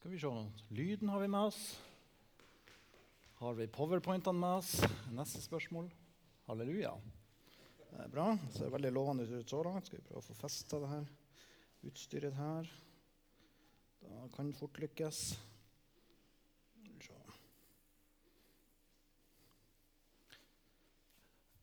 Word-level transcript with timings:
Skal 0.00 0.10
vi 0.10 0.18
se. 0.18 0.28
Lyden 0.68 1.08
har 1.08 1.20
vi 1.20 1.28
med 1.28 1.40
oss. 1.40 1.80
Har 3.34 3.54
vi 3.54 3.66
powerpointene 3.68 4.40
med 4.40 4.62
oss? 4.62 4.70
Neste 5.12 5.42
spørsmål. 5.44 5.90
Halleluja. 6.46 6.94
Det 7.90 7.98
er 8.06 8.08
bra. 8.08 8.24
Det 8.40 8.54
ser 8.54 8.72
veldig 8.72 8.94
lovende 8.96 9.26
ut 9.28 9.52
så 9.52 9.60
langt. 9.66 9.90
Skal 9.90 10.00
vi 10.00 10.06
prøve 10.06 10.22
å 10.22 10.24
få 10.24 10.38
festa 10.38 10.80
det 10.80 10.88
her 10.88 11.04
utstyret 11.90 12.32
her. 12.32 12.72
Da 14.00 14.24
kan 14.32 14.48
det 14.48 14.56
fort 14.56 14.80
lykkes. 14.80 15.20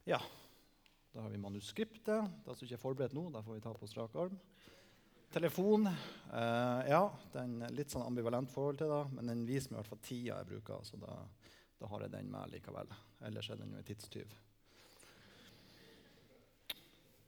Ja. 0.05 0.21
Da 1.09 1.25
har 1.25 1.33
vi 1.33 1.41
manuskriptet. 1.41 2.37
Det 2.45 2.53
som 2.53 2.69
ikke 2.69 2.77
er 2.77 2.85
forberedt 2.85 3.17
nå, 3.17 3.31
det 3.33 3.41
får 3.49 3.57
vi 3.57 3.65
ta 3.65 3.73
på 3.73 3.89
strak 3.89 4.21
arm. 4.27 4.37
Telefon. 5.33 5.87
Eh, 5.87 6.81
ja, 6.89 7.01
det 7.33 7.43
er 7.43 7.75
litt 7.75 7.91
sånn 7.91 8.05
ambivalent 8.07 8.51
forhold 8.51 8.79
til 8.79 8.91
det, 8.91 9.03
men 9.17 9.31
den 9.31 9.45
viser 9.47 9.71
meg 9.71 9.77
i 9.77 9.81
hvert 9.81 9.91
fall 9.91 10.03
tida 10.05 10.37
jeg 10.39 10.49
bruker. 10.53 10.83
så 10.87 10.99
da, 11.01 11.15
da 11.81 11.89
har 11.91 12.05
jeg 12.05 12.13
den 12.15 12.29
med 12.31 12.53
likevel. 12.53 12.93
Ellers 13.27 13.49
er 13.51 13.59
den 13.59 13.73
jo 13.75 13.81
en 13.81 13.87
tidstyv. 13.87 14.37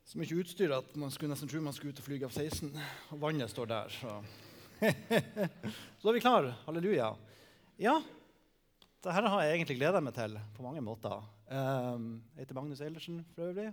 Så 0.09 0.17
mye 0.17 0.39
utstyr 0.41 0.71
at 0.73 0.95
man 0.97 1.11
skulle 1.13 1.35
nesten 1.35 1.51
tro 1.51 1.59
man 1.61 1.75
skulle 1.75 1.93
ut 1.93 1.99
og 2.01 2.07
fly 2.07 2.15
av 2.25 2.31
16 2.33 2.71
Og 3.13 3.19
vannet 3.21 3.51
står 3.51 3.67
der. 3.69 3.91
Så. 3.93 4.15
så 6.01 6.09
er 6.09 6.15
vi 6.15 6.23
klar. 6.23 6.47
Halleluja. 6.65 7.11
Ja, 7.77 7.99
dette 8.99 9.29
har 9.31 9.43
jeg 9.45 9.59
egentlig 9.59 9.77
gleda 9.77 10.01
meg 10.03 10.15
til 10.17 10.33
på 10.57 10.65
mange 10.65 10.81
måter. 10.83 11.21
Um, 11.47 12.17
jeg 12.33 12.43
heter 12.47 12.57
Magnus 12.57 12.81
Eilertsen 12.83 13.21
for 13.35 13.51
øvrig. 13.51 13.69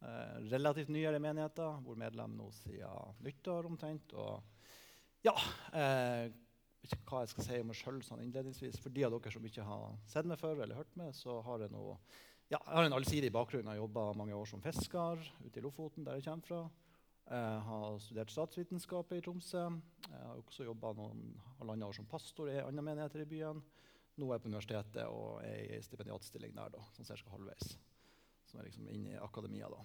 Uh, 0.00 0.38
relativt 0.48 0.88
nyere 0.88 1.20
menigheter, 1.20 1.80
hvor 1.84 1.98
medlem 2.00 2.38
nå 2.38 2.46
siden 2.62 3.18
nyttår 3.26 3.68
omtrent. 3.68 4.14
Og 4.16 4.40
ja 5.26 5.34
eh, 5.76 6.30
ikke 6.86 6.96
hva 7.10 7.18
jeg 7.20 7.32
skal 7.34 7.44
si 7.44 7.58
om 7.60 7.68
meg 7.68 7.76
sjøl 7.76 7.98
sånn 8.04 8.22
innledningsvis. 8.24 8.78
For 8.80 8.92
de 8.94 9.04
av 9.04 9.12
dere 9.12 9.32
som 9.34 9.46
ikke 9.46 9.66
har 9.66 9.98
sett 10.08 10.28
meg 10.28 10.40
før 10.40 10.62
eller 10.64 10.78
hørt 10.78 10.94
meg, 10.96 11.12
så 11.16 11.40
har 11.44 11.66
jeg, 11.66 11.72
noe, 11.74 11.98
ja, 12.48 12.56
jeg 12.56 12.76
har 12.78 12.88
en 12.88 12.96
allsidig 12.96 13.32
bakgrunn. 13.34 13.66
Jeg 13.66 13.76
har 13.76 13.82
jobba 13.82 14.06
mange 14.16 14.38
år 14.38 14.48
som 14.48 14.64
fisker 14.64 15.20
ute 15.44 15.60
i 15.60 15.64
Lofoten, 15.64 16.06
der 16.06 16.16
jeg 16.18 16.30
kommer 16.30 16.48
fra. 16.48 16.62
Jeg 17.30 17.60
har 17.68 18.00
studert 18.02 18.32
statsvitenskap 18.32 19.12
i 19.14 19.20
Tromsø. 19.22 19.66
Jeg 20.08 20.24
har 20.24 20.40
også 20.40 20.66
jobba 20.66 20.94
halvannet 20.96 21.86
år 21.86 21.94
som 22.00 22.08
pastor 22.10 22.50
i 22.50 22.58
andre 22.64 22.82
menigheter 22.88 23.22
i 23.22 23.28
byen. 23.28 23.60
Nå 24.18 24.26
er 24.26 24.38
jeg 24.38 24.42
på 24.42 24.50
universitetet 24.50 25.04
og 25.06 25.44
er 25.44 25.76
i 25.76 25.84
stipendiatstilling 25.84 26.56
der, 26.56 26.72
da, 26.74 26.82
sånn 26.96 27.06
ca. 27.06 27.20
halvveis. 27.36 27.76
Som 28.50 28.60
er 28.60 28.64
liksom 28.66 28.88
inne 28.90 29.12
i 29.14 29.18
akademia. 29.22 29.68
da. 29.70 29.84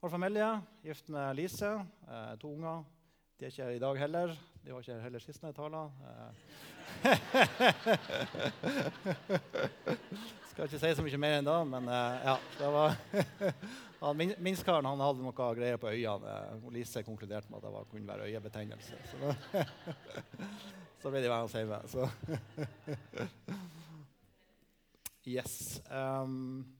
Har 0.00 0.10
familie, 0.10 0.60
gift 0.82 1.08
med 1.08 1.36
Lise, 1.36 1.86
eh, 2.08 2.36
to 2.36 2.52
unger. 2.52 2.84
De 3.38 3.44
er 3.44 3.48
ikke 3.48 3.64
her 3.64 3.70
i 3.70 3.78
dag 3.78 3.96
heller. 3.96 4.38
De 4.64 4.72
var 4.72 4.80
ikke 4.80 4.92
her 4.92 5.00
heller 5.00 5.18
sist 5.24 5.42
jeg 5.42 5.54
tala. 5.56 5.88
Skal 10.50 10.64
ikke 10.66 10.78
si 10.82 10.94
så 10.98 11.02
mye 11.06 11.22
mer 11.22 11.38
enn 11.38 11.48
da, 11.48 11.64
men 11.64 11.88
eh, 11.88 12.24
ja. 12.26 12.36
det 12.58 12.68
var 12.74 12.88
han, 14.02 14.20
Minstkaren 14.44 14.88
han 14.90 15.00
hadde 15.00 15.22
noe 15.24 15.48
greier 15.56 15.80
på 15.80 15.88
øynene. 15.88 16.60
Lise 16.74 17.00
konkluderte 17.06 17.48
med 17.48 17.56
at 17.62 17.64
det 17.64 17.72
var, 17.78 17.84
kunne 17.88 18.12
være 18.12 18.28
øyebetennelse. 18.28 18.96
Så, 19.14 19.16
så 21.00 21.06
ble 21.08 21.24
de 21.24 21.32
værende 21.32 21.64
hjemme. 21.64 21.80
Yes. 25.24 25.80
Um, 25.88 26.79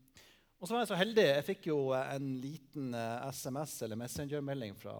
og 0.61 0.69
så 0.69 0.75
var 0.75 0.83
jeg 0.83 0.91
så 0.91 0.99
heldig. 1.01 1.23
Jeg 1.25 1.45
fikk 1.47 1.69
jo 1.71 1.79
en 1.97 2.27
liten 2.43 2.91
uh, 2.93 3.01
eh, 3.01 3.31
SMS- 3.33 3.79
eller 3.87 3.97
Messenger-melding 3.97 4.75
fra 4.77 4.99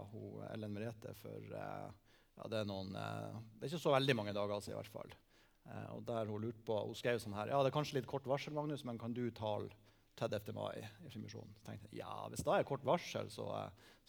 Ellen 0.55 0.73
Merete 0.73 1.13
for 1.21 1.53
uh, 1.53 1.91
ja, 2.39 2.47
det, 2.49 2.63
er 2.63 2.71
noen, 2.71 2.95
uh, 2.97 3.37
det 3.59 3.67
er 3.67 3.75
ikke 3.75 3.83
så 3.83 3.93
veldig 3.93 4.17
mange 4.17 4.35
dager 4.37 4.65
siden. 4.65 4.79
i 4.79 4.81
hvert 4.81 4.95
fall. 4.95 5.13
og 5.93 6.01
der 6.09 6.33
Hun 6.33 6.41
lurte 6.47 6.65
på, 6.65 6.79
hun 6.89 6.97
skrev 6.97 7.21
sånn 7.21 7.37
her 7.37 7.53
Ja, 7.53 7.61
det 7.61 7.69
er 7.69 7.77
kanskje 7.77 7.99
litt 7.99 8.09
kort 8.09 8.25
varsel, 8.25 8.57
Magnus, 8.57 8.87
men 8.89 8.99
kan 8.99 9.13
du 9.13 9.27
tale 9.37 9.69
30. 10.17 10.57
mai 10.57 10.81
i 10.81 11.13
Frimisjonen? 11.13 11.53
Så 11.61 11.69
tenkte 11.69 11.93
jeg 11.93 12.01
ja, 12.01 12.15
hvis 12.33 12.45
det 12.47 12.57
er 12.57 12.69
kort 12.73 12.89
varsel, 12.89 13.29
så, 13.29 13.53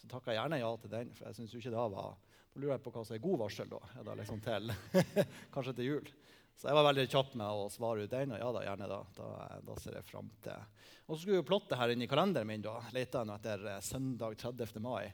så 0.00 0.08
takker 0.08 0.32
jeg 0.32 0.40
gjerne 0.40 0.62
ja 0.64 0.72
til 0.80 0.96
den. 0.96 1.12
For 1.18 1.28
jeg 1.28 1.36
syns 1.36 1.58
ikke 1.60 1.76
det 1.76 1.88
var 1.98 2.16
Da 2.16 2.60
lurer 2.60 2.78
jeg 2.78 2.86
på 2.86 2.96
hva 2.96 3.04
som 3.04 3.18
er 3.18 3.26
god 3.28 3.42
varsel, 3.44 3.68
da. 3.68 3.82
Er 4.00 4.08
det 4.08 4.18
liksom 4.22 4.40
til 4.48 4.72
kanskje 5.54 5.76
til 5.76 5.90
jul? 5.90 6.14
Så 6.62 6.68
jeg 6.70 6.78
var 6.78 6.84
veldig 6.86 7.08
kjapp 7.10 7.32
med 7.40 7.58
å 7.58 7.62
svare 7.74 8.04
ut 8.04 8.12
den. 8.12 8.36
Og 8.36 8.38
ja 8.38 8.48
da, 8.54 8.60
gjerne 8.62 8.86
da. 8.86 9.00
Da, 9.16 9.28
da 9.66 9.74
ser 9.82 9.96
jeg 9.98 10.06
fram 10.06 10.28
til. 10.44 10.68
Og 11.08 11.16
så 11.16 11.24
skulle 11.24 11.40
jeg 11.40 11.46
plotte 11.48 11.74
her 11.74 11.90
inne 11.90 12.06
i 12.06 12.10
kalenderen 12.10 12.46
min. 12.46 12.62
da, 12.62 12.76
Leta 12.94 13.24
etter 13.34 13.64
søndag 13.82 14.36
30. 14.38 14.78
mai. 14.84 15.10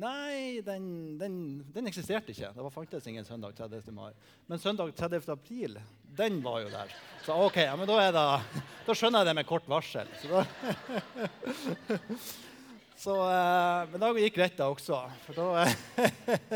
Nei, 0.00 0.62
den, 0.64 0.86
den, 1.20 1.34
den, 1.74 1.90
eksisterte 1.90 2.32
ikke. 2.32 2.54
Det 2.56 2.64
var 2.64 2.72
faktisk 2.72 3.10
ingen 3.12 3.28
søndag 3.28 3.52
30. 3.58 3.92
mai. 3.92 4.14
Men 4.48 4.62
søndag 4.62 4.94
30. 4.96 5.28
april, 5.34 5.76
den 6.16 6.40
var 6.40 6.62
jo 6.64 6.72
der. 6.72 6.96
Så 7.26 7.36
ok, 7.36 7.60
ja, 7.66 7.76
men 7.76 7.90
da, 7.90 7.98
det, 8.08 8.24
da 8.88 8.96
skjønner 8.96 9.20
jeg 9.20 9.28
det 9.28 9.36
med 9.42 9.48
kort 9.50 9.68
varsel. 9.68 10.08
Så 10.22 10.32
da, 10.32 10.40
så, 13.04 13.18
eh, 13.28 13.92
men 13.92 14.06
da 14.06 14.12
gikk 14.22 14.40
greit, 14.40 14.56
da 14.56 14.72
også. 14.72 15.04
For 15.26 15.36
da, 15.36 15.68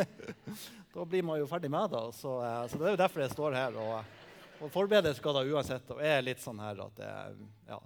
da 0.96 1.04
blir 1.04 1.28
man 1.28 1.44
jo 1.44 1.52
ferdig 1.52 1.68
med 1.76 1.92
det. 1.92 2.06
Så, 2.16 2.38
eh, 2.40 2.64
så, 2.72 2.80
det 2.80 2.88
er 2.88 2.96
jo 2.96 3.04
derfor 3.04 3.26
jeg 3.26 3.36
står 3.36 3.60
her. 3.60 3.80
Og, 3.84 4.21
og 4.62 4.70
forberede 4.70 5.14
skal 5.18 5.36
da 5.36 5.42
uansett. 5.44 5.90
Og 5.94 6.00
er 6.04 6.22
litt 6.22 6.42
sånn 6.42 6.60
her 6.62 6.84
at 6.84 7.00
det, 7.00 7.10
ja, 7.68 7.78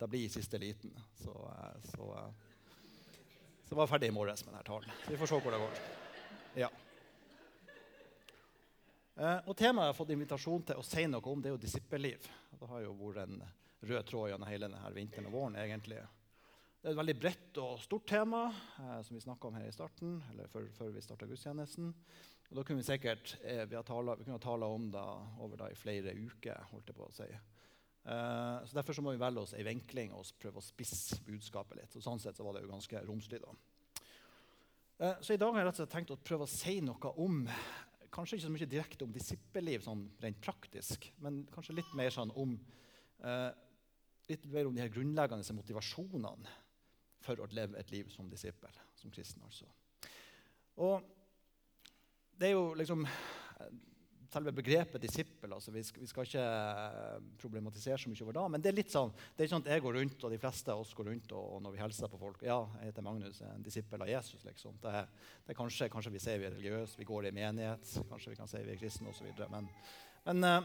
det 0.00 0.08
blir 0.08 0.32
siste 0.32 0.60
liten. 0.60 0.94
Så, 1.20 1.34
så, 1.92 2.08
så 3.68 3.76
var 3.76 3.84
jeg 3.84 3.92
ferdig 3.92 4.10
i 4.10 4.16
morges 4.16 4.44
med 4.46 4.54
denne 4.54 4.66
talen. 4.66 4.98
Så 5.04 5.12
vi 5.12 5.20
får 5.20 5.32
se 5.32 5.40
hvor 5.44 5.56
det 5.56 5.62
går. 5.62 5.78
Ja. 6.56 6.72
Eh, 9.16 9.38
og 9.48 9.54
Temaet 9.56 9.86
jeg 9.86 9.92
har 9.94 9.96
fått 9.96 10.12
invitasjon 10.12 10.66
til 10.68 10.80
å 10.80 10.84
si 10.84 11.06
noe 11.08 11.32
om, 11.32 11.40
det 11.40 11.50
er 11.50 11.56
jo 11.56 11.62
disippelliv. 11.62 12.28
Det 12.56 12.68
har 12.68 12.84
jo 12.84 12.92
vært 13.00 13.24
en 13.24 13.40
rød 13.86 14.08
tråd 14.08 14.30
gjennom 14.32 14.48
hele 14.50 14.68
denne 14.68 14.92
vinteren 14.96 15.28
og 15.30 15.36
våren. 15.36 15.58
egentlig. 15.60 16.00
Det 16.80 16.90
er 16.90 16.94
et 16.94 17.00
veldig 17.00 17.16
bredt 17.18 17.60
og 17.64 17.80
stort 17.82 18.04
tema 18.08 18.46
eh, 18.52 18.98
som 19.02 19.16
vi 19.16 19.24
snakka 19.24 19.48
om 19.48 19.56
her 19.58 19.68
i 19.68 19.74
starten, 19.74 20.18
eller 20.30 20.48
før, 20.52 20.68
før 20.76 20.92
vi 20.94 21.04
starta 21.04 21.28
gudstjenesten. 21.28 21.94
Og 22.50 22.58
da 22.58 22.62
kunne 22.62 22.80
vi 22.80 22.86
sikkert 22.86 23.34
eh, 23.42 23.64
vi, 23.66 23.78
tala, 23.86 24.14
vi 24.18 24.26
kunne 24.26 24.42
tale 24.42 24.68
om 24.70 24.88
det 24.94 25.04
over 25.42 25.62
da, 25.64 25.70
i 25.70 25.78
flere 25.78 26.14
uker. 26.14 26.68
holdt 26.70 26.92
jeg 26.92 26.98
på 26.98 27.06
å 27.08 27.14
si. 27.14 27.26
Eh, 27.26 28.58
så 28.66 28.78
Derfor 28.78 28.94
så 28.94 29.02
må 29.02 29.16
vi 29.16 29.22
velge 29.22 29.42
oss 29.42 29.54
ei 29.58 29.64
vinkling 29.66 30.14
og 30.14 30.28
prøve 30.38 30.62
å 30.62 30.64
spisse 30.64 31.18
budskapet 31.26 31.80
litt. 31.80 31.94
Så 31.94 32.04
sånn 32.04 32.22
sett 32.22 32.38
så 32.38 32.46
var 32.46 32.54
det 32.54 32.62
jo 32.62 32.70
ganske 32.70 33.02
romslig. 33.08 33.42
da. 33.42 33.56
Eh, 34.98 35.18
så 35.20 35.34
I 35.34 35.40
dag 35.42 35.52
har 35.52 35.60
jeg 35.60 35.68
rett 35.68 35.76
og 35.76 35.82
slett 35.82 35.94
tenkt 35.96 36.14
å 36.14 36.22
prøve 36.22 36.46
å 36.46 36.52
si 36.54 36.78
noe 36.84 37.12
om 37.22 37.42
kanskje 38.14 38.38
ikke 38.38 38.46
så 38.46 38.52
mye 38.54 38.70
direkte 38.70 39.04
om 39.04 39.12
disippelliv 39.12 39.82
sånn 39.84 40.06
rent 40.22 40.38
praktisk, 40.40 41.10
men 41.20 41.42
kanskje 41.52 41.76
litt 41.76 41.90
mer 41.98 42.14
sånn 42.14 42.30
om 42.38 42.54
uh, 43.20 43.50
litt 44.30 44.46
mer 44.48 44.70
om 44.70 44.72
de 44.72 44.80
her 44.80 44.92
grunnleggende 44.94 45.56
motivasjonene 45.58 46.54
for 47.26 47.42
å 47.42 47.48
leve 47.52 47.76
et 47.76 47.92
liv 47.92 48.08
som 48.14 48.30
disippel, 48.30 48.72
som 48.96 49.12
kristen. 49.12 49.42
altså. 49.44 49.68
Og 50.80 51.04
det 52.36 52.50
er 52.50 52.56
jo 52.56 52.70
liksom 52.76 53.06
selve 54.36 54.52
begrepet 54.52 55.02
disippel. 55.02 55.52
Altså, 55.52 55.72
vi, 55.72 55.82
skal, 55.84 56.02
vi, 56.02 56.08
skal, 56.10 56.26
ikke 56.26 56.44
eh, 56.44 57.28
problematisere 57.40 57.98
så 58.00 58.10
mye 58.10 58.24
over 58.24 58.36
det. 58.36 58.44
Men 58.52 58.64
det 58.64 58.70
er 58.70 58.78
litt 58.78 58.92
sånn, 58.92 59.12
det 59.14 59.42
er 59.42 59.46
ikke 59.46 59.54
sånn 59.54 59.64
at 59.64 59.70
jeg 59.72 59.84
går 59.84 59.96
rundt, 60.00 60.24
og 60.26 60.34
de 60.34 60.40
fleste 60.42 60.72
av 60.72 60.82
oss 60.82 60.94
går 60.96 61.08
rundt 61.10 61.34
og, 61.36 61.44
og 61.56 61.62
når 61.64 61.76
vi 61.76 61.82
hilser 61.82 62.12
på 62.12 62.20
folk 62.20 62.42
Ja, 62.46 62.58
jeg 62.80 62.90
heter 62.90 63.06
Magnus, 63.06 63.40
jeg 63.40 63.48
er 63.48 63.54
en 63.58 63.66
disippel 63.66 64.04
av 64.04 64.10
Jesus. 64.10 64.44
liksom. 64.44 64.76
Det, 64.82 65.04
det 65.46 65.54
er 65.54 65.60
kanskje, 65.60 65.88
kanskje, 65.92 66.14
vi 66.16 66.24
sier 66.26 66.42
vi 66.42 66.50
er 66.50 66.56
religiøse, 66.56 67.00
vi 67.00 67.08
går 67.08 67.30
i 67.30 67.34
menighet, 67.38 67.94
kanskje 68.10 68.34
vi 68.34 68.40
kan 68.40 68.50
si 68.50 68.62
vi 68.66 68.74
er 68.74 68.82
kristne 68.82 69.12
osv. 69.12 69.30
Men, 69.54 69.70
men 70.26 70.50
uh, 70.50 70.60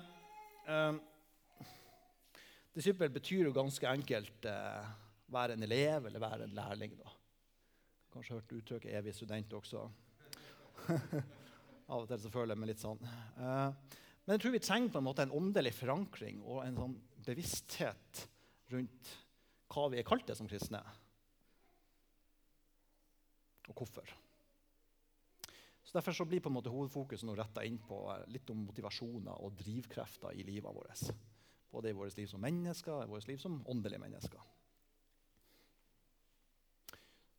uh, 0.67 1.67
disippel 2.75 3.13
betyr 3.13 3.47
jo 3.47 3.55
ganske 3.55 3.87
enkelt 3.91 4.49
uh, 4.49 4.91
være 5.31 5.55
en 5.55 5.67
elev 5.67 6.09
eller 6.09 6.23
være 6.23 6.49
en 6.49 6.57
lærling. 6.57 6.97
da. 6.99 7.17
Kanskje 8.11 8.35
hørt 8.35 8.57
uttrykket 8.57 8.91
'evig 8.91 9.15
student' 9.15 9.53
også. 9.55 9.87
Av 11.91 12.05
og 12.05 12.07
til 12.07 12.21
så 12.23 12.31
føler 12.31 12.55
jeg 12.55 12.61
meg 12.63 12.71
litt 12.71 12.83
sånn. 12.83 13.01
Uh, 13.35 13.99
men 14.23 14.35
jeg 14.35 14.43
tror 14.43 14.53
vi 14.55 14.63
trenger 14.63 14.93
på 14.93 15.01
en 15.01 15.07
måte 15.09 15.25
en 15.25 15.35
åndelig 15.35 15.73
forankring 15.75 16.39
og 16.45 16.61
en 16.63 16.77
sånn 16.79 16.97
bevissthet 17.25 18.25
rundt 18.71 19.13
hva 19.71 19.87
vi 19.91 19.99
er 19.99 20.07
kalt 20.07 20.27
det 20.27 20.35
som 20.39 20.49
kristne, 20.51 20.81
og 23.69 23.75
hvorfor. 23.77 24.07
Så 25.83 25.97
Derfor 25.97 26.15
så 26.15 26.25
blir 26.27 26.39
på 26.43 26.47
en 26.47 26.55
måte 26.55 26.71
hovedfokuset 26.71 27.27
nå 27.27 27.35
retta 27.35 27.63
inn 27.67 27.79
på 27.83 27.97
eh, 28.13 28.23
litt 28.31 28.47
om 28.51 28.61
motivasjoner 28.63 29.43
og 29.43 29.57
drivkrefter 29.59 30.35
i 30.39 30.45
livet 30.47 30.75
vårt. 30.75 31.11
Både 31.71 31.91
i 31.91 31.95
vårt 31.95 32.15
liv 32.19 32.29
som 32.31 32.43
mennesker 32.43 32.93
og 32.95 33.03
i 33.03 33.11
vårt 33.11 33.27
liv 33.27 33.39
som 33.43 33.59
åndelige 33.67 33.99
mennesker. 33.99 34.45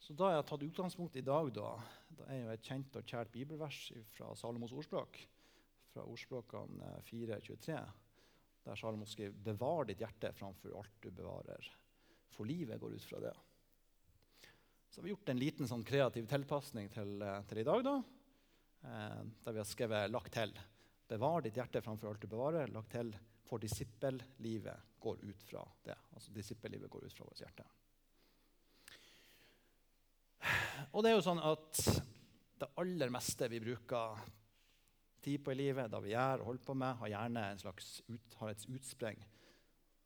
Så 0.02 0.16
da 0.18 0.32
har 0.32 0.42
tatt 0.42 0.62
utgangspunkt 0.66 1.16
i 1.16 1.22
dag, 1.22 1.52
da, 1.54 1.76
det 2.10 2.24
er 2.26 2.40
jo 2.40 2.54
et 2.56 2.66
kjent 2.66 2.96
og 2.98 3.06
kjært 3.06 3.30
bibelvers 3.30 3.76
fra 4.10 4.32
Salomos 4.34 4.72
ordspråk, 4.74 5.20
fra 5.92 6.06
ordspråkene 6.10 6.88
4.23, 7.06 7.76
der 8.66 8.78
Salomo 8.78 9.06
skriver 9.06 9.36
'Bevar 9.44 9.86
ditt 9.86 10.02
hjerte 10.02 10.32
framfor 10.34 10.74
alt 10.78 10.96
du 11.02 11.10
bevarer', 11.10 11.68
for 12.34 12.50
livet 12.50 12.80
går 12.80 12.96
ut 12.96 13.06
fra 13.06 13.20
det. 13.22 13.32
Så 14.90 15.00
har 15.00 15.04
vi 15.04 15.12
gjort 15.12 15.28
en 15.28 15.38
liten 15.38 15.70
sånn 15.70 15.84
kreativ 15.86 16.26
tilpasning 16.26 16.90
til, 16.90 17.22
til, 17.48 17.60
i 17.62 17.66
dag, 17.70 17.84
da, 17.86 17.94
eh, 18.82 19.22
der 19.44 19.52
vi 19.52 19.62
har 19.62 19.70
skrevet 19.70 20.10
'lagt 20.10 20.34
til'. 20.34 20.58
'bevar 21.06 21.42
ditt 21.42 21.54
hjerte 21.54 21.82
framfor 21.82 22.08
alt 22.08 22.20
du 22.20 22.26
bevarer', 22.26 22.74
lagt 22.74 22.90
til 22.90 23.14
'for 23.46 23.58
disippellivet 23.58 24.98
går 24.98 25.22
ut 25.22 25.42
fra 25.42 25.62
det'. 25.84 25.98
Altså 26.14 26.32
disippellivet 26.32 26.90
går 26.90 27.06
ut 27.06 27.12
fra 27.12 27.24
vårt 27.24 27.38
hjerte. 27.46 27.64
Og 30.92 31.00
det 31.00 31.08
er 31.08 31.16
jo 31.16 31.24
sånn 31.24 31.40
at 31.40 31.78
det 32.60 32.68
aller 32.78 33.12
meste 33.12 33.48
vi 33.48 33.62
bruker 33.64 34.18
tid 35.24 35.40
på 35.44 35.54
i 35.54 35.56
livet, 35.56 35.88
det 35.88 36.00
vi 36.04 36.12
gjør 36.12 36.42
og 36.42 36.50
holder 36.50 36.66
på 36.66 36.76
med, 36.76 36.98
har 37.00 37.12
gjerne 37.14 37.44
en 37.48 37.62
slags 37.62 37.88
ut, 38.10 38.36
har 38.40 38.52
et 38.52 38.66
utspring 38.68 39.22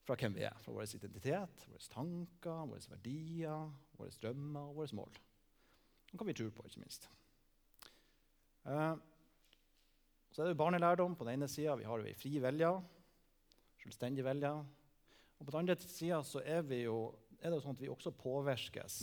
fra 0.07 0.17
hvem 0.21 0.37
vi 0.37 0.45
er. 0.47 0.55
Fra 0.63 0.77
vår 0.77 0.95
identitet, 0.95 1.67
våre 1.73 1.91
tanker, 1.91 2.63
våre 2.71 2.93
verdier, 2.93 3.67
våre 3.99 4.15
drømmer 4.23 4.71
og 4.71 4.79
våre 4.79 5.01
mål. 5.01 5.21
Og 6.13 6.21
hva 6.21 6.29
vi 6.29 6.37
tror 6.39 6.55
på, 6.55 6.69
ikke 6.71 6.85
minst. 6.85 7.11
Uh, 8.67 8.95
så 10.31 10.45
er 10.45 10.53
det 10.53 10.61
barnelærdom 10.61 11.17
på 11.19 11.27
den 11.27 11.41
ene 11.41 11.51
sida. 11.51 11.75
Vi 11.81 11.87
har 11.89 11.99
jo 11.99 12.07
ei 12.07 12.17
fri 12.19 12.37
velja, 12.43 12.77
Selvstendig 13.83 14.25
velja. 14.27 14.55
Og 15.37 15.45
på 15.45 15.53
den 15.53 15.61
andre 15.61 15.77
sida 15.79 16.23
er, 16.43 16.65
er, 16.65 17.51
det 17.53 17.59
sånn 17.63 17.77
at 17.77 17.83
vi 17.83 17.91
også 17.93 18.11
påvirkes 18.17 18.97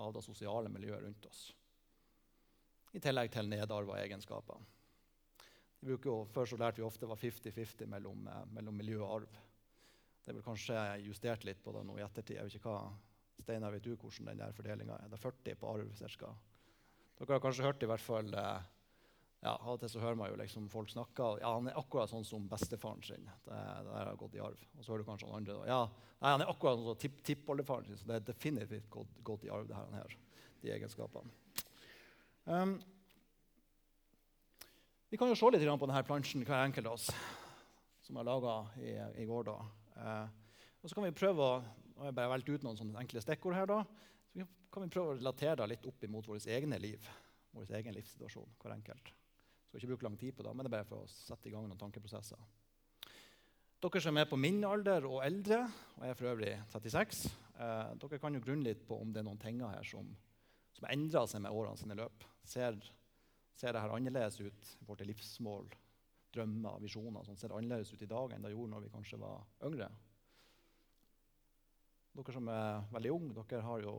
av 0.00 0.12
det 0.14 0.22
sosiale 0.24 0.70
miljøet 0.72 1.02
rundt 1.04 1.26
oss. 1.28 1.42
I 2.92 3.00
tillegg 3.00 3.32
til 3.32 3.48
nedarva 3.48 3.98
egenskaper. 4.02 4.60
Jo, 5.82 6.16
før 6.30 6.46
så 6.46 6.58
lærte 6.60 6.78
vi 6.78 6.86
ofte 6.86 7.08
var 7.10 7.18
50-50 7.18 7.88
mellom, 7.90 8.26
eh, 8.28 8.44
mellom, 8.54 8.76
miljø 8.76 9.00
og 9.02 9.14
arv. 9.16 9.38
Det 10.22 10.30
er 10.30 10.36
vel 10.36 10.44
kanskje 10.46 10.76
justert 11.02 11.44
litt 11.44 11.62
på 11.62 11.72
det 11.74 11.82
nå 11.86 11.96
i 11.98 12.04
ettertid. 12.04 12.36
Jeg 12.36 12.46
vet 12.46 12.58
ikke 12.60 12.70
hva, 12.70 12.92
Steinar, 13.42 13.72
vet 13.74 13.82
du 13.82 13.96
hvordan 13.96 14.38
den 14.38 14.54
fordelinga 14.54 15.00
er? 15.00 15.08
Det 15.10 15.18
er 15.18 15.24
40 15.24 15.58
på 15.58 15.72
arv 15.72 15.96
ca. 15.98 16.30
Dere 17.18 17.34
har 17.34 17.42
kanskje 17.42 17.66
hørt 17.66 17.82
i 17.82 17.88
hvert 17.90 18.04
fall 18.04 18.30
eh, 18.34 18.68
ja, 19.42 19.56
Av 19.56 19.72
og 19.74 19.80
til 19.82 19.90
så 19.90 20.00
hører 20.02 20.18
man 20.18 20.30
jo 20.30 20.38
liksom 20.38 20.68
folk 20.70 20.90
snakke 20.92 21.26
ja, 21.42 21.50
han 21.56 21.66
er 21.66 21.78
akkurat 21.80 22.10
sånn 22.12 22.26
som 22.26 22.44
bestefaren 22.50 23.02
sin. 23.02 23.26
Det, 23.42 23.58
det 23.88 23.96
har 23.96 24.12
gått 24.20 24.36
i 24.38 24.42
arv. 24.44 24.60
Og 24.76 24.84
så 24.84 24.92
hører 24.92 25.02
du 25.02 25.08
kanskje 25.08 25.28
han 25.28 25.40
andre 25.40 25.58
ja, 25.66 25.80
nei, 26.20 26.30
han 26.36 26.44
er 26.44 26.52
akkurat 26.52 26.78
sånn 26.78 26.92
som 26.92 27.00
tipp, 27.02 27.18
tippoldefaren 27.26 27.88
sin. 27.88 27.98
Så 27.98 28.08
det 28.08 28.20
er 28.20 28.28
definitivt 28.30 28.88
gått, 28.92 29.20
gått 29.26 29.46
i 29.48 29.52
arv, 29.52 29.66
det 29.66 29.78
her, 29.78 30.16
de 30.62 30.74
egenskapene. 30.76 31.34
Um, 32.46 32.76
vi 35.10 35.18
kan 35.20 35.30
jo 35.30 35.36
se 35.36 35.50
litt 35.52 35.66
på 35.66 35.90
denne 35.90 36.06
plansjen, 36.06 36.46
hver 36.46 36.62
enkelt 36.62 36.88
av 36.88 36.96
oss, 36.96 37.10
som 38.06 38.16
jeg 38.16 38.28
laga 38.30 38.54
i, 38.80 38.94
i, 39.20 39.26
går. 39.28 39.50
da. 39.50 39.58
Eh, 39.92 40.62
og 40.80 40.88
så 40.88 40.96
kan 40.96 41.04
vi 41.04 41.12
prøve 41.18 41.44
å 41.44 41.56
og 42.02 42.08
jeg 42.08 42.16
bare 42.16 42.30
valgt 42.32 42.48
ut 42.50 42.64
noen 42.66 42.78
sånne 42.78 42.98
enkle 42.98 43.20
stikkord 43.22 43.54
her. 43.54 43.68
da, 43.70 43.82
så 44.34 44.46
kan 44.72 44.86
vi 44.86 44.94
prøve 44.94 45.12
å 45.12 45.18
relatere 45.18 45.58
det 45.60 45.68
litt 45.74 45.84
opp 45.86 46.06
mot 46.10 46.26
vårt 46.26 46.46
egne 46.50 46.78
liv. 46.80 47.10
Vår 47.52 47.74
egen 47.78 47.94
livssituasjon, 47.94 48.48
hver 48.62 48.74
enkelt. 48.74 49.12
Skal 49.72 49.80
ikke 49.80 49.94
bruke 49.94 50.04
lang 50.04 50.16
tid 50.20 50.34
på 50.36 50.44
det, 50.44 50.50
men 50.52 50.66
det 50.66 50.68
er 50.68 50.74
bare 50.74 50.84
for 50.84 51.00
å 51.00 51.08
sette 51.08 51.48
i 51.48 51.50
gang 51.54 51.64
noen 51.64 51.78
tankeprosesser. 51.80 52.40
Dere 53.80 54.00
som 54.04 54.18
er 54.20 54.26
på 54.28 54.36
min 54.36 54.58
alder 54.68 55.06
og 55.08 55.22
eldre, 55.24 55.62
og 55.96 56.02
jeg 56.04 56.12
er 56.12 56.18
for 56.18 56.28
øvrig 56.28 56.50
36, 56.74 57.22
eh, 57.56 57.94
dere 58.02 58.18
kan 58.20 58.36
jo 58.36 58.42
grunne 58.44 58.66
litt 58.66 58.82
på 58.84 58.98
om 59.00 59.14
det 59.14 59.22
er 59.22 59.26
noen 59.30 59.40
ting 59.40 59.62
her 59.64 59.88
som, 59.88 60.10
som 60.76 60.88
endrer 60.92 61.24
seg 61.32 61.40
med 61.46 61.56
årene 61.56 61.80
sine 61.80 61.96
løp. 61.96 62.26
Ser, 62.44 62.76
ser 63.56 63.72
det 63.72 63.80
her 63.80 63.96
annerledes 63.96 64.36
ut 64.42 64.68
i 64.76 64.84
forhold 64.84 65.00
til 65.00 65.10
livsmål, 65.14 65.72
drømmer, 66.36 66.76
visjoner? 66.84 67.24
Sånn 67.24 67.40
ser 67.40 67.48
det 67.48 67.56
annerledes 67.62 67.96
ut 67.96 68.04
i 68.04 68.12
dag 68.12 68.36
enn 68.36 68.44
det 68.44 68.52
gjorde 68.52 68.74
når 68.74 68.84
vi 68.84 68.92
kanskje 68.92 69.22
var 69.24 69.40
yngre? 69.70 69.88
Dere 72.12 72.36
som 72.36 72.52
er 72.52 72.84
veldig 72.92 73.16
unge, 73.16 73.34
dere 73.40 73.64
har 73.70 73.88
jo 73.88 73.96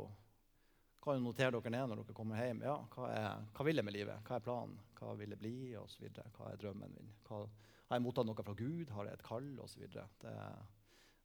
kan 1.03 1.17
jo 1.19 1.25
notere 1.25 1.51
dere 1.51 1.71
ned 1.73 1.89
når 1.91 2.01
dere 2.01 2.15
kommer 2.15 2.39
hjem. 2.39 2.63
Ja, 2.63 2.77
hva, 2.95 3.09
er, 3.11 3.45
hva 3.55 3.65
vil 3.67 3.79
jeg 3.79 3.87
med 3.87 3.95
livet? 3.95 4.23
Hva 4.27 4.37
er 4.37 4.45
planen? 4.45 4.79
Hva 4.99 5.13
vil 5.19 5.35
jeg 5.35 5.41
bli? 5.41 5.55
Og 5.79 5.89
så 5.91 6.07
hva 6.07 6.51
er 6.51 6.61
drømmen 6.61 6.95
min? 6.95 7.11
Hva, 7.27 7.43
har 7.89 7.99
jeg 7.99 8.05
mottatt 8.05 8.29
noe 8.29 8.45
fra 8.47 8.55
Gud? 8.57 8.93
Har 8.95 9.09
jeg 9.09 9.19
et 9.19 9.25
kall? 9.27 9.49
Og 9.59 9.69
så 9.69 9.83
det 9.83 10.31
er 10.31 10.63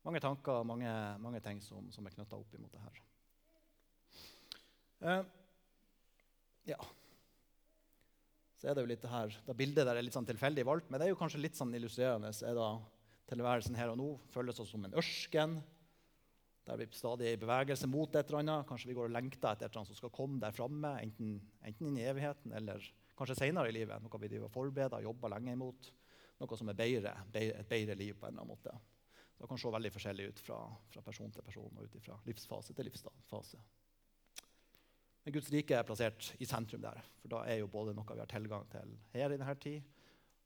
mange 0.07 0.23
tanker 0.25 0.67
mange, 0.67 0.91
mange 1.23 1.41
ting 1.45 1.63
som, 1.63 1.91
som 1.95 2.07
er 2.07 2.15
knytta 2.17 2.39
opp 2.39 2.55
imot 2.59 2.75
det 2.75 2.85
her. 2.87 3.03
Uh, 4.99 5.25
ja. 6.67 6.79
Så 8.59 8.67
er 8.67 8.75
det 8.75 8.83
jo 8.83 8.91
litt 8.91 9.05
det 9.05 9.13
her, 9.13 9.35
det 9.47 9.57
Bildet 9.59 9.87
der 9.87 9.99
er 9.99 10.03
litt 10.03 10.17
sånn 10.17 10.27
tilfeldig 10.27 10.65
valgt, 10.67 10.89
men 10.91 10.99
det 10.99 11.07
er 11.07 11.13
jo 11.13 11.21
kanskje 11.21 11.41
litt 11.45 11.59
sånn 11.59 11.75
illustrerende. 11.79 12.33
er 12.35 12.59
da 12.59 12.71
Tilværelsen 13.29 13.77
her 13.77 13.93
og 13.93 13.99
nå 14.01 14.09
føles 14.33 14.57
som 14.57 14.87
en 14.89 14.97
ørken 14.97 15.59
der 16.69 16.77
vi 16.77 16.87
stadig 16.93 17.31
er 17.31 17.37
i 17.37 17.41
bevegelse 17.41 17.89
mot 17.89 18.13
et 18.13 18.29
eller 18.29 18.43
annet. 18.43 18.67
Kanskje 18.69 18.91
vi 18.91 18.97
går 18.99 19.09
og 19.09 19.15
lengter 19.15 19.55
etter 19.55 19.67
et 19.67 19.71
eller 19.71 19.81
annet 19.83 19.93
som 19.95 20.01
skal 20.03 20.13
komme 20.15 20.41
der 20.43 20.53
framme, 20.53 20.91
enten, 21.01 21.39
enten, 21.65 21.97
i 21.97 22.05
evigheten 22.11 22.53
eller 22.59 22.85
kanskje 23.17 23.39
senere 23.39 23.71
i 23.71 23.75
livet. 23.75 24.05
Noe 24.05 24.21
vi 24.21 24.31
driver 24.35 24.53
forbereder 24.53 25.01
og 25.01 25.09
jobber 25.09 25.33
lenge 25.33 25.57
imot. 25.57 25.91
Noe 26.39 26.61
som 26.61 26.71
er 26.71 26.79
bedre, 26.79 27.17
et 27.35 27.71
bedre 27.71 27.97
liv 27.99 28.15
på 28.19 28.29
en 28.29 28.35
eller 28.37 28.45
annen 28.45 28.53
måte. 28.53 28.77
Det 29.39 29.49
kan 29.49 29.61
se 29.61 29.71
veldig 29.71 29.91
forskjellig 29.95 30.29
ut 30.29 30.41
fra, 30.43 30.61
fra 30.93 31.03
person 31.07 31.33
til 31.33 31.47
person 31.47 31.79
og 31.79 31.85
ut 31.87 32.01
fra 32.03 32.19
livsfase 32.27 32.75
til 32.75 32.89
livsfase. 32.91 33.61
Men 35.25 35.35
Guds 35.35 35.51
rike 35.53 35.77
er 35.77 35.87
plassert 35.87 36.33
i 36.43 36.47
sentrum 36.49 36.83
der. 36.83 37.01
For 37.23 37.33
da 37.33 37.45
er 37.47 37.63
jo 37.63 37.71
både 37.71 37.95
noe 37.95 38.15
vi 38.15 38.23
har 38.23 38.31
tilgang 38.31 38.67
til 38.73 38.97
her 39.15 39.31
i 39.31 39.39
denne 39.39 39.59
tid, 39.63 39.85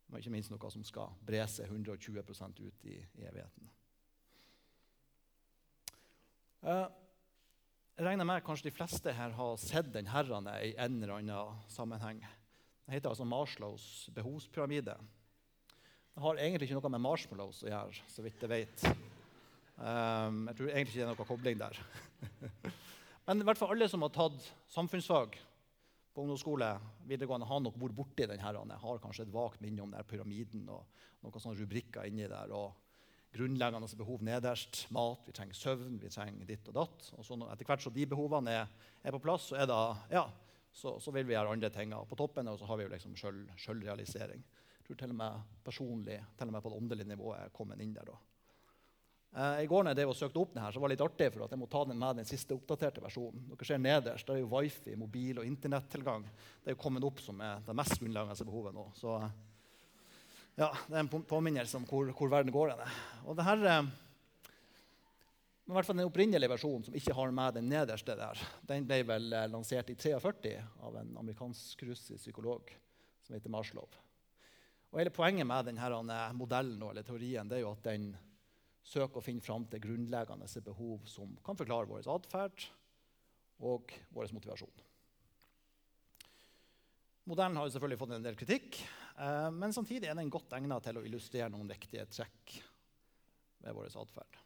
men 0.08 0.20
ikke 0.20 0.34
minst 0.34 0.52
noe 0.52 0.72
som 0.75 0.84
skal 0.84 1.14
bre 1.25 1.44
seg 1.48 1.70
120% 1.72 2.60
ut 2.66 2.90
i 2.90 2.98
evigheten. 3.25 3.70
Eh, 6.62 6.85
jeg 7.99 8.06
regner 8.06 8.26
med 8.26 8.44
kanskje 8.47 8.69
de 8.69 8.75
fleste 8.76 9.12
her 9.17 9.32
har 9.35 9.56
sett 9.59 9.88
den 9.91 10.06
herren 10.06 10.47
i 10.55 10.70
en 10.79 11.00
eller 11.03 11.17
annen 11.17 11.64
sammenheng. 11.70 12.20
Det 12.87 12.94
heter 12.94 13.11
altså 13.11 13.26
Marslows 13.26 13.87
behovspyramide. 14.14 14.94
Det 16.12 16.23
har 16.23 16.38
egentlig 16.38 16.69
ikke 16.69 16.76
noe 16.79 16.93
med 16.93 17.03
marshmallows 17.03 17.62
å 17.64 17.70
gjøre, 17.70 18.05
så 18.14 18.23
vidt 18.23 18.44
jeg 18.44 18.53
vet. 18.53 18.85
Um, 19.81 20.44
jeg 20.50 20.59
tror 20.59 20.70
egentlig 20.70 20.93
ikke 20.93 20.99
det 21.00 21.05
er 21.06 21.11
noe 21.11 21.26
kobling 21.26 21.59
der. 21.62 21.81
Men 23.26 23.43
i 23.43 23.47
hvert 23.49 23.59
fall 23.59 23.73
alle 23.75 23.88
som 23.91 24.05
har 24.05 24.12
tatt 24.14 24.47
samfunnsfag 24.70 25.38
på 26.12 26.23
ungdomsskole, 26.23 26.69
videregående, 27.09 27.49
har 27.49 27.62
nok 27.64 27.79
vært 27.81 27.97
borti 27.97 28.29
den 28.29 28.43
her. 28.44 28.61
Har 28.85 29.03
kanskje 29.03 29.26
et 29.26 29.35
vagt 29.35 29.62
minne 29.64 29.82
om 29.82 29.94
den 29.94 30.06
pyramiden 30.06 30.69
og 30.70 30.85
noen 31.25 31.43
sånne 31.43 31.59
rubrikker 31.62 32.06
inni 32.06 32.29
der. 32.29 32.55
og 32.55 32.76
grunnleggende 33.32 33.88
behov 33.96 34.23
nederst. 34.25 34.87
Mat, 34.93 35.23
vi 35.26 35.34
trenger 35.37 35.56
søvn, 35.56 35.99
vi 36.02 36.11
trenger 36.12 36.49
ditt 36.49 36.69
og 36.69 36.76
datt. 36.76 37.12
Og 37.17 37.26
så 37.26 37.38
etter 37.49 37.69
hvert 37.69 37.84
som 37.84 37.94
de 37.94 38.08
behovene 38.08 38.56
er, 38.62 38.73
er, 39.02 39.14
på 39.14 39.23
plass, 39.25 39.50
så, 39.52 39.62
da, 39.69 39.81
ja, 40.12 40.26
så, 40.73 40.99
så, 41.00 41.14
vil 41.14 41.29
vi 41.29 41.37
gjøre 41.37 41.55
andre 41.56 41.73
ting 41.73 41.94
på 42.08 42.19
toppen. 42.19 42.50
Og 42.52 42.61
så 42.61 42.69
har 42.69 42.81
vi 42.81 42.88
jo 42.88 42.93
liksom 42.93 43.17
selvrealisering. 43.17 44.44
Jeg 44.79 44.88
tror 44.88 45.00
til 45.00 45.14
og 45.14 45.19
med 45.23 45.56
personlig, 45.64 46.19
til 46.37 46.50
og 46.50 46.56
med 46.56 46.64
på 46.64 46.73
det 46.73 46.82
åndelige 46.82 47.11
nivået, 47.14 47.40
er 47.47 47.56
kommet 47.56 47.80
inn 47.80 47.97
der. 47.97 48.11
da. 48.11 48.18
Eh, 49.33 49.62
I 49.64 49.68
går 49.71 49.87
når 49.87 49.97
jeg 49.97 50.16
søkte 50.18 50.40
opp 50.42 50.50
den 50.52 50.66
så 50.75 50.80
var 50.80 50.90
det 50.90 50.99
litt 50.99 51.06
artig, 51.06 51.30
for 51.33 51.47
at 51.47 51.54
jeg 51.54 51.61
må 51.62 51.68
ta 51.73 51.87
den 51.88 52.00
med 52.00 52.18
den 52.21 52.28
siste 52.28 52.56
oppdaterte 52.56 53.00
versjonen. 53.04 53.47
Dere 53.49 53.68
ser 53.68 53.80
nederst, 53.80 54.28
der 54.28 54.37
er 54.37 54.45
jo 54.45 54.50
wifi, 54.52 54.97
mobil 54.99 55.40
og 55.40 55.49
internettilgang. 55.49 56.26
Det 56.61 56.73
er 56.73 56.76
jo 56.76 56.83
kommet 56.83 57.06
opp 57.09 57.23
som 57.25 57.40
er 57.40 57.64
det 57.64 57.76
mest 57.78 57.97
grunnleggende 58.02 58.49
behovet 58.50 58.76
nå. 58.76 58.90
Så 58.99 59.16
ja, 60.59 60.68
det 60.88 60.97
er 60.97 61.02
en 61.02 61.26
påminnelse 61.28 61.78
om 61.78 61.85
hvor, 61.88 62.11
hvor 62.16 62.32
verden 62.32 62.52
går. 62.52 62.75
Henne. 62.75 62.88
Og 63.25 63.37
det 63.38 63.47
her, 63.47 63.62
men 65.62 65.75
i 65.75 65.78
hvert 65.78 65.87
fall 65.87 66.00
Den 66.00 66.09
opprinnelige 66.11 66.50
versjonen, 66.50 66.82
som 66.85 66.97
ikke 66.99 67.14
har 67.14 67.35
med 67.35 67.54
den 67.56 67.68
nederste 67.71 68.16
der, 68.18 68.40
den 68.68 68.87
ble 68.88 68.99
vel 69.06 69.32
eh, 69.32 69.49
lansert 69.50 69.92
i 69.92 69.97
43 69.97 70.56
av 70.82 70.97
en 70.99 71.14
amerikansk-russisk 71.23 72.18
psykolog 72.18 72.73
som 73.23 73.37
heter 73.37 73.52
Marslov. 73.52 73.94
Og 74.90 74.99
hele 75.00 75.14
Poenget 75.14 75.47
med 75.49 75.71
denne 75.71 76.18
eh, 76.18 76.35
modellen 76.37 76.82
eller 76.82 77.06
teorien 77.06 77.49
det 77.49 77.61
er 77.61 77.64
jo 77.64 77.73
at 77.76 77.87
den 77.87 78.11
søker 78.82 79.21
å 79.21 79.25
finne 79.25 79.44
fram 79.44 79.64
til 79.71 79.85
grunnleggende 79.85 80.64
behov 80.66 81.06
som 81.06 81.30
kan 81.47 81.56
forklare 81.56 81.87
vår 81.87 82.11
atferd 82.11 82.66
og 83.62 83.94
vår 84.11 84.35
motivasjon. 84.35 84.82
Modellen 87.30 87.56
har 87.56 87.68
jo 87.68 87.76
selvfølgelig 87.76 88.00
fått 88.02 88.16
en 88.18 88.26
del 88.26 88.37
kritikk, 88.37 88.82
eh, 88.82 89.01
men 89.16 89.75
samtidig 89.75 90.09
er 90.09 90.16
den 90.19 90.31
godt 90.33 90.54
egnet 90.57 90.85
til 90.87 90.99
å 90.99 91.04
illustrere 91.07 91.50
noen 91.52 91.69
viktige 91.71 92.07
trekk 92.11 92.54
ved 93.62 93.76
vår 93.76 93.90
atferd. 94.02 94.38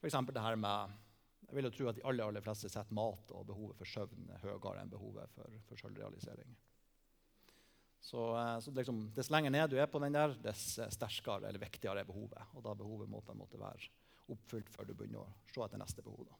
F.eks. 0.00 0.16
det 0.32 0.44
her 0.44 0.56
med 0.60 1.00
Jeg 1.48 1.56
vil 1.56 1.68
jo 1.68 1.72
tro 1.76 1.88
at 1.90 1.96
de 1.96 2.04
aller, 2.08 2.26
aller 2.26 2.44
fleste 2.44 2.68
setter 2.72 2.96
mat 2.96 3.30
og 3.36 3.46
behovet 3.48 3.76
for 3.78 3.88
søvn 3.88 4.30
høyere 4.42 4.80
enn 4.80 4.92
behovet 4.92 5.30
for, 5.36 5.58
for 5.68 5.80
selvrealisering. 5.80 6.56
Så, 8.04 8.24
eh, 8.36 8.58
så 8.60 8.72
liksom, 8.76 9.12
Dess 9.16 9.30
lenger 9.32 9.52
ned 9.52 9.70
du 9.70 9.78
er 9.80 9.88
på 9.88 10.00
den 10.02 10.16
der, 10.16 10.34
dess 10.44 10.74
sterkere 10.92 11.48
eller 11.48 11.62
viktigere 11.62 12.02
er 12.02 12.08
behovet. 12.08 12.50
Og 12.52 12.64
da 12.64 12.74
behovet 12.76 13.08
må 13.08 13.22
på 13.24 13.32
en 13.32 13.40
måte 13.40 13.60
være 13.60 13.88
oppfylt 14.32 14.68
før 14.72 14.88
du 14.88 14.94
begynner 14.96 15.22
å 15.22 15.30
se 15.52 15.62
etter 15.64 15.80
neste 15.80 16.04
behov. 16.04 16.26
Da. 16.28 16.36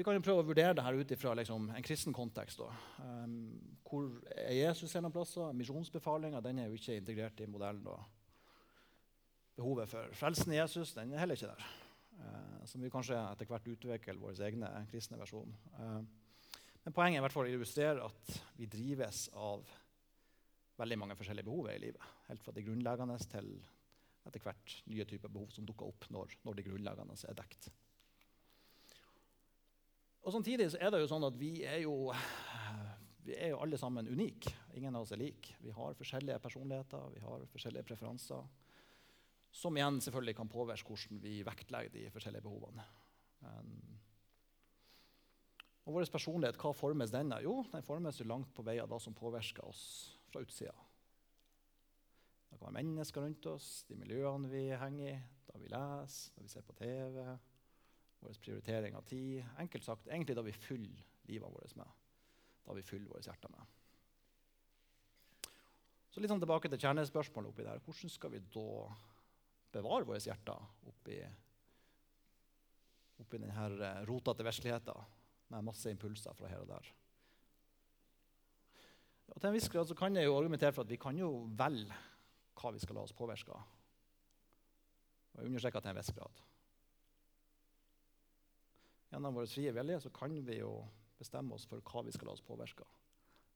Vi 0.00 0.04
kan 0.06 0.16
jo 0.16 0.22
prøve 0.24 0.40
å 0.40 0.46
vurdere 0.48 0.72
det 0.72 0.80
her 0.80 0.96
ut 0.96 1.10
fra 1.20 1.34
liksom, 1.36 1.66
en 1.76 1.84
kristen 1.84 2.14
kontekst. 2.16 2.62
Um, 3.04 3.34
hvor 3.84 4.06
er 4.32 4.54
Jesus 4.56 4.94
en 4.96 5.10
av 5.10 5.12
plassene? 5.12 5.50
Misjonsbefalinga 5.58 6.40
er 6.40 6.70
jo 6.70 6.78
ikke 6.78 6.94
integrert 6.96 7.42
i 7.44 7.48
modellen. 7.50 7.84
Da. 7.84 7.98
Behovet 9.60 9.90
for 9.90 10.14
frelsen 10.16 10.54
i 10.54 10.56
Jesus 10.56 10.94
den 10.96 11.12
er 11.12 11.20
heller 11.20 11.36
ikke 11.36 11.50
der. 11.50 11.66
Uh, 12.16 12.62
som 12.70 12.80
vi 12.80 12.92
kanskje 12.94 13.18
etter 13.18 13.50
hvert 13.50 13.68
utvikler 13.74 14.22
vår 14.22 14.40
egne 14.46 14.70
kristne 14.88 15.20
versjon. 15.20 15.52
Uh, 15.76 16.00
men 16.86 16.96
poenget 16.96 17.18
er 17.18 17.20
i 17.20 17.26
hvert 17.26 17.36
fall 17.36 17.50
å 17.50 17.52
illustrere 17.52 18.08
at 18.08 18.32
vi 18.56 18.70
drives 18.72 19.26
av 19.36 19.68
veldig 20.80 21.00
mange 21.02 21.18
forskjellige 21.20 21.50
behov 21.50 21.68
i 21.74 21.76
livet. 21.84 22.08
Helt 22.30 22.46
fra 22.46 22.56
de 22.56 22.64
grunnleggende 22.64 23.20
til 23.36 23.52
etter 24.24 24.48
hvert 24.48 24.80
nye 24.88 25.04
typer 25.12 25.36
behov 25.36 25.52
som 25.52 25.68
dukker 25.68 25.92
opp 25.92 26.08
når, 26.08 26.38
når 26.48 26.56
de 26.56 26.68
grunnleggende 26.70 27.20
er 27.28 27.40
dekt. 27.44 27.68
Og 30.30 30.36
Samtidig 30.36 30.68
er 30.78 30.92
det 30.94 31.00
jo 31.02 31.08
sånn 31.10 31.26
at 31.26 31.34
vi 31.34 31.64
er 31.66 31.80
jo, 31.82 32.12
vi 33.26 33.34
er 33.34 33.50
jo 33.50 33.56
alle 33.64 33.78
sammen 33.80 34.06
unike. 34.06 34.52
Ingen 34.78 34.94
av 34.94 35.02
oss 35.02 35.10
er 35.10 35.18
like. 35.18 35.56
Vi 35.58 35.74
har 35.74 35.96
forskjellige 35.98 36.38
personligheter, 36.44 37.08
vi 37.16 37.22
har 37.24 37.42
forskjellige 37.50 37.88
preferanser. 37.88 38.44
Som 39.50 39.74
igjen 39.74 39.98
selvfølgelig 39.98 40.36
kan 40.38 40.52
påvirke 40.52 40.94
hvordan 40.94 41.18
vi 41.24 41.40
vektlegger 41.42 41.90
de 41.96 42.04
forskjellige 42.14 42.46
behovene. 42.46 42.86
Og 45.82 45.98
vår 45.98 46.06
personlighet, 46.14 46.62
hva 46.62 46.76
formes 46.78 47.10
den 47.10 47.34
av? 47.34 47.42
Jo, 47.42 47.64
den 47.74 47.82
formes 47.82 48.22
jo 48.22 48.30
langt 48.30 48.54
på 48.54 48.62
vei 48.70 48.78
av 48.78 48.86
det 48.94 49.02
som 49.02 49.18
påvirker 49.18 49.66
oss 49.66 49.82
fra 50.30 50.46
utsida. 50.46 50.76
Det 52.46 52.54
kan 52.54 52.68
være 52.68 52.78
mennesker 52.84 53.26
rundt 53.26 53.50
oss, 53.50 53.80
de 53.90 53.98
miljøene 53.98 54.54
vi 54.54 54.68
henger 54.78 55.10
i, 55.10 55.20
da 55.50 55.58
vi 55.58 55.74
leser, 55.74 56.36
det 56.38 56.46
vi 56.46 56.54
ser 56.54 56.70
på 56.70 56.78
TV, 56.78 57.24
vår 58.20 58.38
prioritering 58.44 58.96
av 58.96 59.06
tid. 59.08 59.44
Enkelt 59.62 59.86
sagt, 59.86 60.08
egentlig 60.08 60.36
da 60.38 60.44
vi 60.46 60.56
fyller 60.56 61.04
livet 61.28 61.52
vårt 61.52 61.76
med. 61.80 62.00
Da 62.66 62.76
vi 62.76 62.86
fyller 62.86 63.10
våre 63.10 63.24
hjerter 63.24 63.52
med. 63.52 63.76
Så 66.10 66.20
litt 66.20 66.32
sånn 66.32 66.42
tilbake 66.42 66.68
til 66.68 66.82
kjernespørsmålet 66.82 67.52
oppi 67.52 67.66
der. 67.66 67.80
Hvordan 67.84 68.10
skal 68.10 68.34
vi 68.34 68.42
da 68.50 68.66
bevare 69.70 70.08
våre 70.08 70.18
hjerter 70.22 70.88
oppi, 70.90 71.20
oppi 73.22 73.40
denne 73.40 73.94
rotete 74.08 74.46
virkeligheten? 74.46 75.16
med 75.50 75.66
masse 75.66 75.90
impulser 75.90 76.34
fra 76.36 76.50
her 76.50 76.62
og 76.62 76.70
der. 76.70 76.92
Og 79.30 79.38
til 79.38 79.48
en 79.50 79.54
viss 79.54 79.68
grad 79.70 79.90
kan 79.98 80.16
jeg 80.16 80.26
jo 80.26 80.36
argumentere 80.38 80.74
for 80.74 80.86
at 80.86 80.90
vi 80.90 80.98
kan 81.00 81.18
jo 81.18 81.30
velge 81.58 81.98
hva 82.60 82.72
vi 82.74 82.82
skal 82.82 82.98
la 82.98 83.04
oss 83.06 83.16
påvirke 83.16 83.54
av. 83.54 83.66
Og 85.34 85.42
jeg 85.42 85.50
understreker 85.50 85.82
til 85.82 85.92
en 85.92 86.00
viss 86.00 86.14
grad. 86.14 86.42
Gjennom 89.10 89.34
vår 89.34 89.46
frie 89.50 89.72
vilje 89.74 90.00
så 90.04 90.10
kan 90.14 90.34
vi 90.46 90.60
jo 90.60 90.70
bestemme 91.18 91.54
oss 91.56 91.66
for 91.68 91.82
hva 91.82 92.02
vi 92.06 92.12
skal 92.14 92.26
la 92.30 92.34
oss 92.36 92.46
påvirke. 92.46 92.86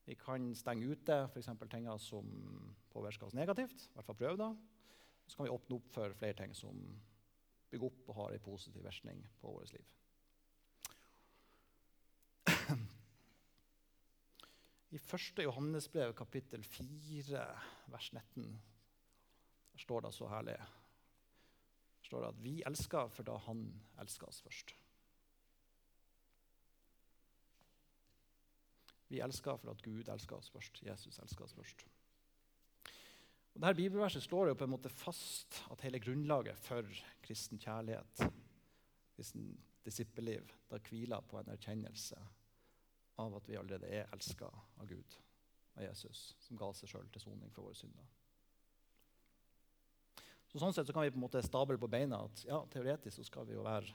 Vi 0.05 0.15
kan 0.19 0.55
stenge 0.57 0.85
ute 0.91 1.15
f.eks. 1.31 1.49
ting 1.71 1.87
som 1.99 2.25
påvirker 2.93 3.25
oss 3.25 3.33
negativt. 3.33 3.87
i 3.87 3.93
hvert 3.95 4.05
fall 4.05 4.19
prøve 4.19 4.37
det. 4.37 4.51
Så 5.27 5.37
kan 5.37 5.45
vi 5.47 5.55
åpne 5.55 5.75
opp 5.79 5.89
for 5.89 6.13
flere 6.19 6.37
ting 6.37 6.51
som 6.53 7.01
bygger 7.71 7.87
opp 7.87 8.09
og 8.09 8.15
har 8.19 8.29
en 8.35 8.45
positiv 8.45 8.83
virkning 8.85 9.27
på 9.41 9.47
vårt 9.55 9.73
liv. 9.73 9.87
I 14.95 14.97
1. 15.01 15.43
Johannesbrev, 15.47 16.13
kapittel 16.13 16.63
4, 16.63 17.41
vers 17.91 18.13
19, 18.13 18.61
står 19.81 19.99
det 20.05 20.13
så 20.15 20.27
herlig 20.29 20.59
står 22.05 22.21
det 22.21 22.29
at 22.29 22.41
vi 22.43 22.55
elsker 22.69 23.09
for 23.13 23.23
da 23.27 23.35
han 23.47 23.65
elsker 24.01 24.29
oss 24.29 24.41
først. 24.45 24.75
Vi 29.11 29.21
elsker 29.21 29.59
for 29.61 29.71
at 29.71 29.83
Gud 29.85 30.09
elsker 30.09 30.37
oss 30.37 30.49
først. 30.53 30.81
Jesus 30.85 31.19
elsker 31.21 31.45
oss 31.45 31.53
først. 31.53 31.85
Og 33.55 33.61
dette 33.61 33.77
Bibelverset 33.77 34.23
slår 34.25 34.49
jo 34.49 34.57
på 34.59 34.65
en 34.67 34.73
måte 34.73 34.91
fast 34.91 35.61
at 35.71 35.83
hele 35.85 36.01
grunnlaget 36.03 36.59
for 36.59 36.89
kristen 37.23 37.61
kjærlighet, 37.61 38.25
kristen 39.15 39.53
disippelliv, 39.85 40.49
da 40.69 40.81
hviler 40.89 41.23
på 41.29 41.39
en 41.39 41.53
erkjennelse 41.53 42.19
av 43.21 43.37
at 43.37 43.47
vi 43.47 43.55
allerede 43.55 43.87
er 43.87 44.09
elska 44.11 44.49
av 44.49 44.89
Gud, 44.89 45.15
av 45.77 45.85
Jesus, 45.85 46.33
som 46.41 46.59
ga 46.59 46.71
seg 46.75 46.91
sjøl 46.91 47.07
til 47.13 47.23
soning 47.23 47.53
for 47.53 47.69
våre 47.69 47.77
synder. 47.79 48.09
Så 50.51 50.59
sånn 50.59 50.75
sett 50.75 50.89
så 50.89 50.95
kan 50.95 51.05
vi 51.05 51.13
på 51.13 51.19
en 51.19 51.25
måte 51.27 51.43
stable 51.45 51.77
på 51.79 51.89
beina 51.91 52.21
at 52.25 52.43
ja, 52.47 52.59
teoretisk 52.71 53.21
så 53.21 53.27
skal 53.27 53.47
vi 53.47 53.55
jo 53.55 53.63
være 53.65 53.93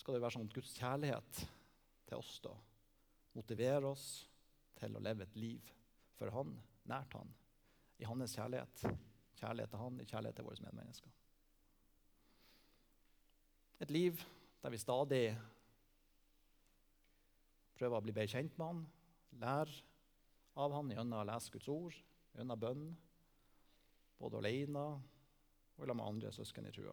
skal 0.00 0.16
det 0.16 0.22
være 0.22 0.32
sånn 0.32 0.46
at 0.48 0.54
Guds 0.56 0.70
kjærlighet 0.78 1.40
til 2.10 2.20
oss 2.20 2.38
da 2.44 2.52
motiverer 3.36 3.86
oss 3.86 4.06
til 4.80 4.96
å 4.96 5.02
leve 5.02 5.26
et 5.26 5.38
liv 5.38 5.70
for 6.18 6.32
Han, 6.34 6.56
nært 6.90 7.14
Han, 7.16 7.30
i 8.00 8.08
Hans 8.08 8.34
kjærlighet. 8.36 8.84
Kjærlighet 9.40 9.72
til 9.72 9.80
Han, 9.80 10.00
i 10.00 10.08
kjærlighet 10.08 10.40
til 10.40 10.48
våre 10.48 10.64
medmennesker. 10.66 11.14
Et 13.80 13.90
liv 13.90 14.20
der 14.60 14.72
vi 14.74 14.80
stadig 14.80 15.24
prøver 17.80 17.96
å 17.96 18.04
bli 18.04 18.12
bedre 18.12 18.28
kjent 18.34 18.58
med 18.60 18.66
han, 18.66 18.80
lære 19.40 19.78
av 20.60 20.74
han 20.76 20.90
gjennom 20.92 21.22
å 21.22 21.28
lese 21.30 21.52
Guds 21.54 21.70
ord, 21.72 21.96
gjennom 22.36 22.60
bønn, 22.60 22.90
både 24.20 24.42
alene 24.42 24.84
og 24.90 25.86
sammen 25.86 25.96
med 25.96 26.08
andre 26.10 26.32
søsken 26.36 26.68
i 26.68 26.74
trua. 26.76 26.92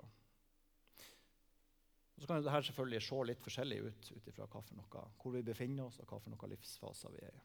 Og 2.18 2.24
så 2.24 2.28
kan 2.28 2.42
dette 2.42 2.64
selvfølgelig 2.66 3.04
se 3.06 3.20
litt 3.30 3.44
forskjellig 3.46 3.78
ut 3.86 4.08
ut 4.16 4.30
ifra 4.32 4.48
hvor 4.50 5.36
vi 5.36 5.44
befinner 5.46 5.86
oss, 5.86 6.00
og 6.02 6.10
hva 6.10 6.18
for 6.18 6.34
noen 6.34 6.54
livsfaser 6.56 7.14
vi 7.14 7.22
er 7.28 7.36
i. 7.38 7.44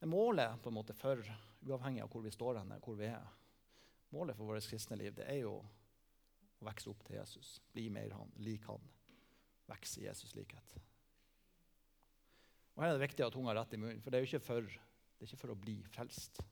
Men 0.00 0.10
målet 0.10 0.58
på 0.62 0.72
en 0.72 0.76
måte 0.76 0.96
for, 0.98 1.22
uavhengig 1.62 2.02
av 2.02 2.10
hvor 2.10 2.24
vi 2.24 2.34
står 2.34 2.58
henne, 2.60 2.80
hvor 2.82 2.98
vi 2.98 3.06
er, 3.06 3.30
målet 4.12 4.36
for 4.36 4.50
vårt 4.50 4.66
kristne 4.66 4.98
liv 4.98 5.14
det 5.14 5.28
er 5.30 5.44
jo 5.44 5.54
å 5.54 6.66
vokse 6.66 6.90
opp 6.90 7.06
til 7.06 7.20
Jesus, 7.20 7.54
bli 7.72 7.86
mer 7.94 8.10
han, 8.18 8.34
lik 8.42 8.66
han, 8.66 8.82
vokse 9.70 10.02
i 10.02 10.08
Jesus' 10.08 10.34
likhet. 10.34 10.76
Og 12.74 12.82
Her 12.82 12.90
er 12.90 12.98
det 12.98 13.06
viktig 13.06 13.22
at 13.22 13.38
hun 13.38 13.46
har 13.46 13.60
rett 13.60 13.78
i 13.78 13.78
munnen, 13.78 14.02
for 14.02 14.10
det 14.10 14.18
er 14.18 14.26
jo 14.26 14.32
ikke 14.32 14.48
for, 14.50 14.66
det 14.66 15.22
er 15.22 15.30
ikke 15.30 15.42
for 15.44 15.54
å 15.54 15.60
bli 15.62 15.78
frelst. 15.94 16.42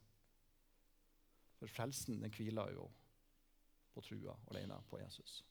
For 1.59 1.71
frelsen 1.71 2.23
den 2.23 2.35
hviler 2.35 2.71
jo 2.77 2.87
på 3.93 4.07
trua 4.07 4.39
alene 4.53 4.79
på 4.89 5.03
Jesus. 5.03 5.43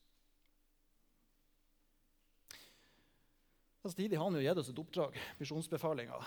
Samtidig 3.81 4.17
har 4.17 4.27
han 4.27 4.38
jo 4.38 4.43
gitt 4.45 4.59
oss 4.61 4.69
et 4.69 4.79
oppdrag, 4.79 5.17
misjonsbefalinga. 5.39 6.19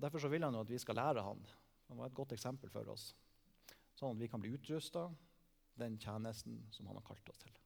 Derfor 0.00 0.20
så 0.20 0.28
vil 0.32 0.44
han 0.44 0.54
jo 0.54 0.60
at 0.60 0.70
vi 0.70 0.78
skal 0.80 0.98
lære 1.00 1.24
han. 1.24 1.40
Han 1.88 1.98
var 1.98 2.10
et 2.10 2.16
godt 2.16 2.34
eksempel 2.36 2.70
for 2.72 2.88
oss, 2.92 3.10
sånn 3.98 4.14
at 4.14 4.20
vi 4.20 4.28
kan 4.30 4.40
bli 4.42 4.52
utrusta 4.54 5.08
den 5.80 5.96
tjenesten 6.00 6.60
som 6.74 6.86
han 6.90 7.00
har 7.00 7.06
kalt 7.08 7.32
oss 7.32 7.40
til. 7.40 7.56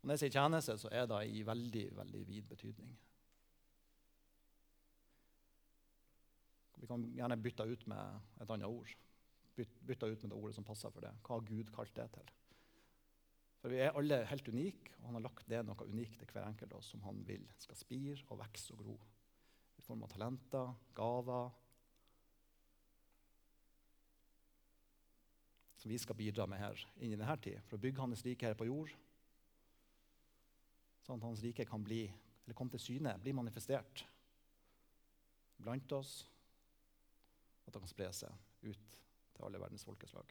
Og 0.00 0.08
når 0.08 0.16
jeg 0.16 0.22
sier 0.22 0.36
tjeneste, 0.38 0.78
så 0.80 0.88
er 0.96 1.06
det 1.10 1.20
i 1.28 1.42
veldig, 1.44 1.84
veldig 1.98 2.20
vid 2.28 2.46
betydning. 2.48 2.94
Vi 6.80 6.88
kan 6.88 7.04
gjerne 7.12 7.36
bytte 7.36 7.66
ut 7.68 7.82
med 7.92 8.40
et 8.40 8.52
annet 8.54 8.70
ord. 8.70 8.94
Bytte 9.58 10.08
ut 10.08 10.22
med 10.22 10.30
det 10.30 10.38
ordet 10.38 10.56
som 10.56 10.64
passer 10.64 10.92
for 10.94 11.04
det. 11.04 11.12
Hva 11.26 11.36
har 11.36 11.44
Gud 11.50 11.68
kalt 11.74 11.92
det 11.98 12.06
til? 12.14 12.30
For 13.60 13.72
Vi 13.72 13.80
er 13.84 13.96
alle 13.96 14.22
helt 14.30 14.48
unike, 14.48 14.94
og 14.98 15.10
han 15.10 15.18
har 15.18 15.26
lagt 15.26 15.48
det 15.48 15.60
noe 15.66 15.88
unikt 15.88 16.18
til 16.18 16.32
hver 16.32 16.46
enkelt 16.48 16.72
av 16.72 16.80
oss 16.80 16.92
som 16.94 17.02
han 17.04 17.20
vil 17.28 17.44
skal 17.60 17.76
spire 17.76 18.16
og 18.28 18.40
vokse 18.40 18.72
og 18.72 18.80
gro. 18.80 18.96
I 19.76 19.84
form 19.84 20.04
av 20.04 20.12
talenter, 20.12 20.72
gaver 20.96 21.50
Som 25.80 25.88
vi 25.88 25.96
skal 25.96 26.12
bidra 26.16 26.44
med 26.44 26.60
her 26.60 26.80
inn 27.00 27.14
i 27.14 27.16
denne 27.16 27.38
tid, 27.40 27.56
for 27.64 27.78
å 27.78 27.80
bygge 27.80 28.02
hans 28.02 28.20
rike 28.26 28.50
her 28.50 28.56
på 28.58 28.66
jord 28.68 28.90
sånn 31.10 31.18
at 31.18 31.26
Hans 31.26 31.42
rike 31.42 31.66
kan 31.66 31.82
bli, 31.82 32.04
eller 32.44 32.56
komme 32.56 32.70
til 32.76 32.82
syne, 32.84 33.16
bli 33.22 33.34
manifestert 33.34 34.04
blant 35.60 35.92
oss, 35.92 36.20
at 37.66 37.74
det 37.74 37.82
kan 37.82 37.90
spre 37.90 38.12
seg 38.16 38.70
ut 38.70 39.00
til 39.34 39.44
alle 39.46 39.60
verdens 39.60 39.84
folkeslag. 39.84 40.30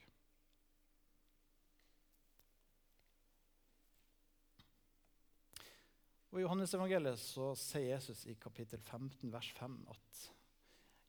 Og 6.29 6.38
I 6.38 6.43
Johannes-evangeliet 6.43 7.17
så 7.17 7.51
sier 7.57 7.95
Jesus 7.95 8.27
i 8.29 8.36
kapittel 8.38 8.81
15, 8.83 9.31
vers 9.33 9.50
5 9.57 9.79
at 9.89 10.19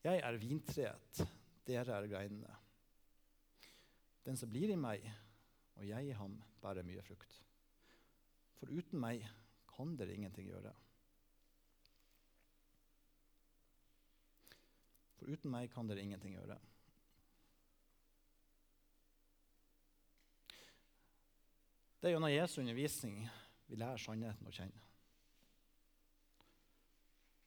jeg 0.00 0.22
er 0.24 0.38
vintreet, 0.40 1.20
dere 1.68 1.98
er 1.98 2.08
greinene. 2.08 2.54
Den 4.24 4.38
som 4.40 4.48
blir 4.48 4.72
i 4.72 4.78
meg, 4.80 5.04
og 5.76 5.84
jeg 5.84 6.08
i 6.08 6.16
ham, 6.16 6.38
bærer 6.64 6.86
mye 6.88 7.04
frukt. 7.04 7.36
For 8.56 8.72
uten 8.72 9.00
meg 9.00 9.26
kan 9.68 9.92
dere 10.00 10.16
ingenting 10.16 10.48
gjøre. 10.48 10.72
For 15.20 15.28
uten 15.28 15.52
meg 15.52 15.68
kan 15.72 15.88
dere 15.88 16.00
ingenting 16.04 16.36
gjøre. 16.38 16.56
Det 22.00 22.08
er 22.08 22.14
gjennom 22.16 22.32
Jesu 22.32 22.62
undervisning 22.62 23.26
vi 23.68 23.76
lærer 23.76 24.00
sannheten 24.00 24.48
å 24.48 24.54
kjenne. 24.56 24.89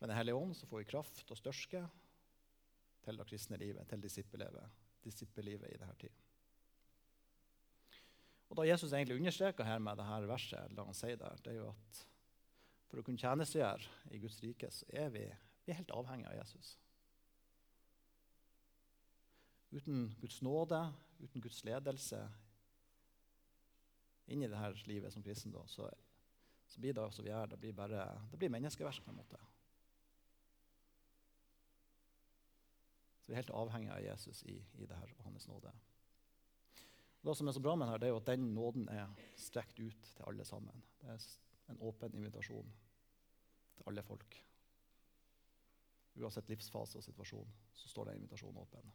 Med 0.04 0.10
Den 0.10 0.18
hellige 0.18 0.36
ånd 0.36 0.56
så 0.58 0.68
får 0.68 0.82
vi 0.82 0.86
kraft 0.92 1.30
og 1.32 1.38
størske 1.40 1.80
til 3.06 3.20
det 3.20 3.26
kristne 3.30 3.56
livet, 3.56 3.88
til 3.88 4.02
disippellivet, 4.04 4.74
disippellivet 5.00 5.70
i 5.72 5.78
denne 5.80 5.96
tiden. 5.96 6.18
Og 8.50 8.58
Da 8.60 8.66
Jesus 8.68 8.92
egentlig 8.92 9.16
understreker 9.16 9.64
her 9.64 9.80
med 9.80 9.96
dette 9.96 10.28
verset, 10.28 10.74
la 10.76 10.84
han 10.84 10.98
si 11.00 11.14
der, 11.16 11.40
det 11.46 11.54
er 11.54 11.62
jo 11.62 11.70
at 11.70 12.02
For 12.90 13.00
å 13.00 13.06
kunne 13.08 13.18
tjenestegjøre 13.18 14.12
i 14.12 14.20
Guds 14.20 14.42
rike 14.44 14.68
så 14.76 14.86
er 14.92 15.08
vi, 15.10 15.24
vi 15.64 15.72
er 15.72 15.80
helt 15.80 15.96
avhengige 15.96 16.34
av 16.34 16.38
Jesus. 16.42 16.74
Uten 19.72 20.14
Guds 20.20 20.42
nåde, 20.42 20.82
uten 21.24 21.42
Guds 21.48 21.64
ledelse 21.64 22.20
inn 24.28 24.44
i 24.44 24.52
dette 24.52 24.92
livet 24.92 25.16
som 25.16 25.24
kristen, 25.24 25.56
så, 25.66 25.88
så, 26.68 26.84
blir 26.84 26.94
det 26.94 27.10
som 27.16 27.24
vi 27.24 27.32
er, 27.32 27.48
det 27.48 27.64
blir, 27.64 27.74
bare, 27.74 28.04
det 28.32 28.44
blir 28.44 28.52
menneskeverk 28.52 29.00
på 29.08 29.16
en 29.16 29.22
måte. 29.24 29.40
Så 33.24 33.32
vi 33.32 33.36
er 33.38 33.40
helt 33.40 33.56
avhengig 33.56 33.92
av 33.96 34.04
Jesus 34.04 34.44
i, 34.52 34.58
i 34.76 34.86
det 34.86 34.98
her 35.00 35.12
og 35.18 35.30
hans 35.30 35.48
nåde. 35.48 35.72
Og 37.22 37.30
det 37.30 37.38
som 37.40 37.48
er 37.48 37.56
så 37.56 37.64
bra 37.64 37.76
med 37.80 37.94
det, 37.96 38.10
er 38.10 38.12
jo 38.12 38.20
at 38.20 38.28
den 38.28 38.50
nåden 38.52 38.90
er 38.92 39.14
strekt 39.40 39.80
ut 39.80 40.10
til 40.16 40.26
alle 40.28 40.44
sammen. 40.46 40.84
Det 41.00 41.14
er 41.14 41.28
en 41.72 41.80
åpen 41.80 42.18
invitasjon 42.20 42.74
til 43.78 43.88
alle 43.88 44.04
folk. 44.04 44.36
Uansett 46.20 46.52
livsfase 46.52 47.00
og 47.00 47.06
situasjon 47.08 47.56
så 47.74 47.90
står 47.90 48.12
den 48.12 48.20
invitasjonen 48.20 48.60
åpen. 48.60 48.92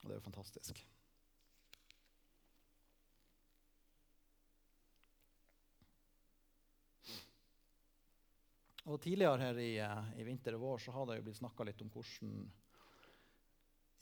Og 0.00 0.08
det 0.08 0.16
er 0.16 0.22
jo 0.22 0.28
fantastisk. 0.30 0.80
Og 8.84 9.00
Tidligere 9.00 9.40
her 9.40 9.58
i, 9.62 9.70
eh, 9.80 10.08
i, 10.20 10.24
vinter 10.26 10.58
og 10.58 10.60
vår 10.66 10.82
så 10.84 10.92
har 10.92 11.06
det 11.08 11.16
jo 11.16 11.24
blitt 11.24 11.38
snakka 11.40 11.64
litt 11.64 11.80
om 11.80 11.90
hvordan 11.92 12.34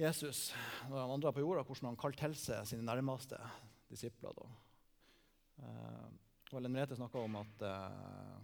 Jesus 0.01 0.49
når 0.91 0.99
han 0.99 1.13
vandra 1.13 1.31
på 1.35 1.45
jorda, 1.45 1.63
hvordan 1.63 1.93
han 1.93 2.01
kalte 2.01 2.25
til 2.25 2.35
seg 2.39 2.67
sine 2.67 2.87
nærmeste 2.89 3.39
disipler. 3.93 4.35
Da. 4.35 4.49
Eh, 5.63 6.57
Ellen 6.57 6.75
Merete 6.75 6.99
snakka 6.99 7.23
om 7.23 7.39
at 7.39 7.63
eh, 7.69 8.41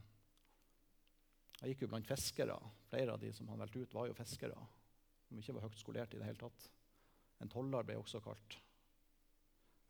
han 1.58 1.72
gikk 1.72 1.82
jo 1.84 1.90
blant 1.90 2.06
fiskere. 2.06 2.56
Flere 2.88 3.16
av 3.16 3.20
de 3.20 3.32
som 3.34 3.48
han 3.50 3.58
valgte 3.58 3.82
ut, 3.82 3.96
var 3.98 4.06
jo 4.06 4.16
fiskere. 4.16 4.58
Som 5.26 5.40
ikke 5.40 5.56
var 5.56 5.66
høyt 5.66 5.80
skolert 5.80 6.14
i 6.14 6.20
det 6.20 6.28
hele 6.28 6.40
tatt. 6.40 6.68
En 7.42 7.50
toller 7.50 7.86
ble 7.86 7.98
også 7.98 8.22
kalt. 8.22 8.60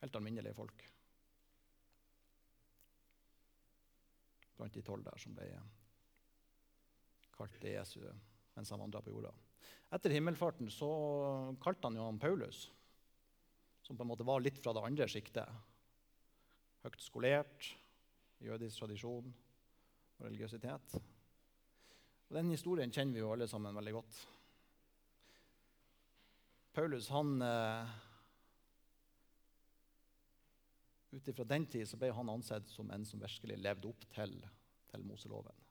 Helt 0.01 0.17
alminnelige 0.17 0.57
folk. 0.57 0.87
Blant 4.57 4.75
de 4.75 4.83
tolv 4.87 5.05
der 5.05 5.21
som 5.21 5.37
ble 5.37 5.51
kalt 7.39 7.65
Jesu 7.65 8.03
mens 8.59 8.71
han 8.75 8.83
vandra 8.83 9.01
på 9.03 9.13
jorda. 9.13 9.31
Etter 9.95 10.13
himmelfarten 10.13 10.71
så 10.73 10.89
kalte 11.63 11.89
han 11.89 11.97
jo 11.97 12.07
han 12.09 12.19
Paulus, 12.21 12.67
som 13.87 13.97
på 13.97 14.05
en 14.05 14.11
måte 14.11 14.27
var 14.27 14.43
litt 14.43 14.59
fra 14.61 14.75
det 14.77 14.83
andre 14.85 15.07
sjiktet. 15.09 15.47
Høyt 16.83 16.99
skolert, 17.03 17.71
jødisk 18.45 18.83
tradisjon 18.83 19.31
og 19.31 20.27
religiøsitet. 20.27 20.99
Og 22.29 22.37
Den 22.37 22.51
historien 22.53 22.93
kjenner 22.93 23.17
vi 23.17 23.23
jo 23.23 23.31
alle 23.33 23.49
sammen 23.49 23.79
veldig 23.79 23.95
godt. 23.97 24.19
Paulus 26.77 27.09
han 27.11 27.41
eh, 27.43 27.97
Ut 31.09 31.29
ifra 31.33 31.45
den 31.49 31.65
tid 31.73 31.89
så 31.89 31.97
ble 31.97 32.11
han 32.13 32.29
ansett 32.29 32.69
som 32.69 32.91
en 32.93 33.07
som 33.09 33.23
virkelig 33.23 33.57
levde 33.65 33.89
opp 33.89 34.03
til, 34.13 34.35
til 34.93 35.07
Moseloven. 35.09 35.68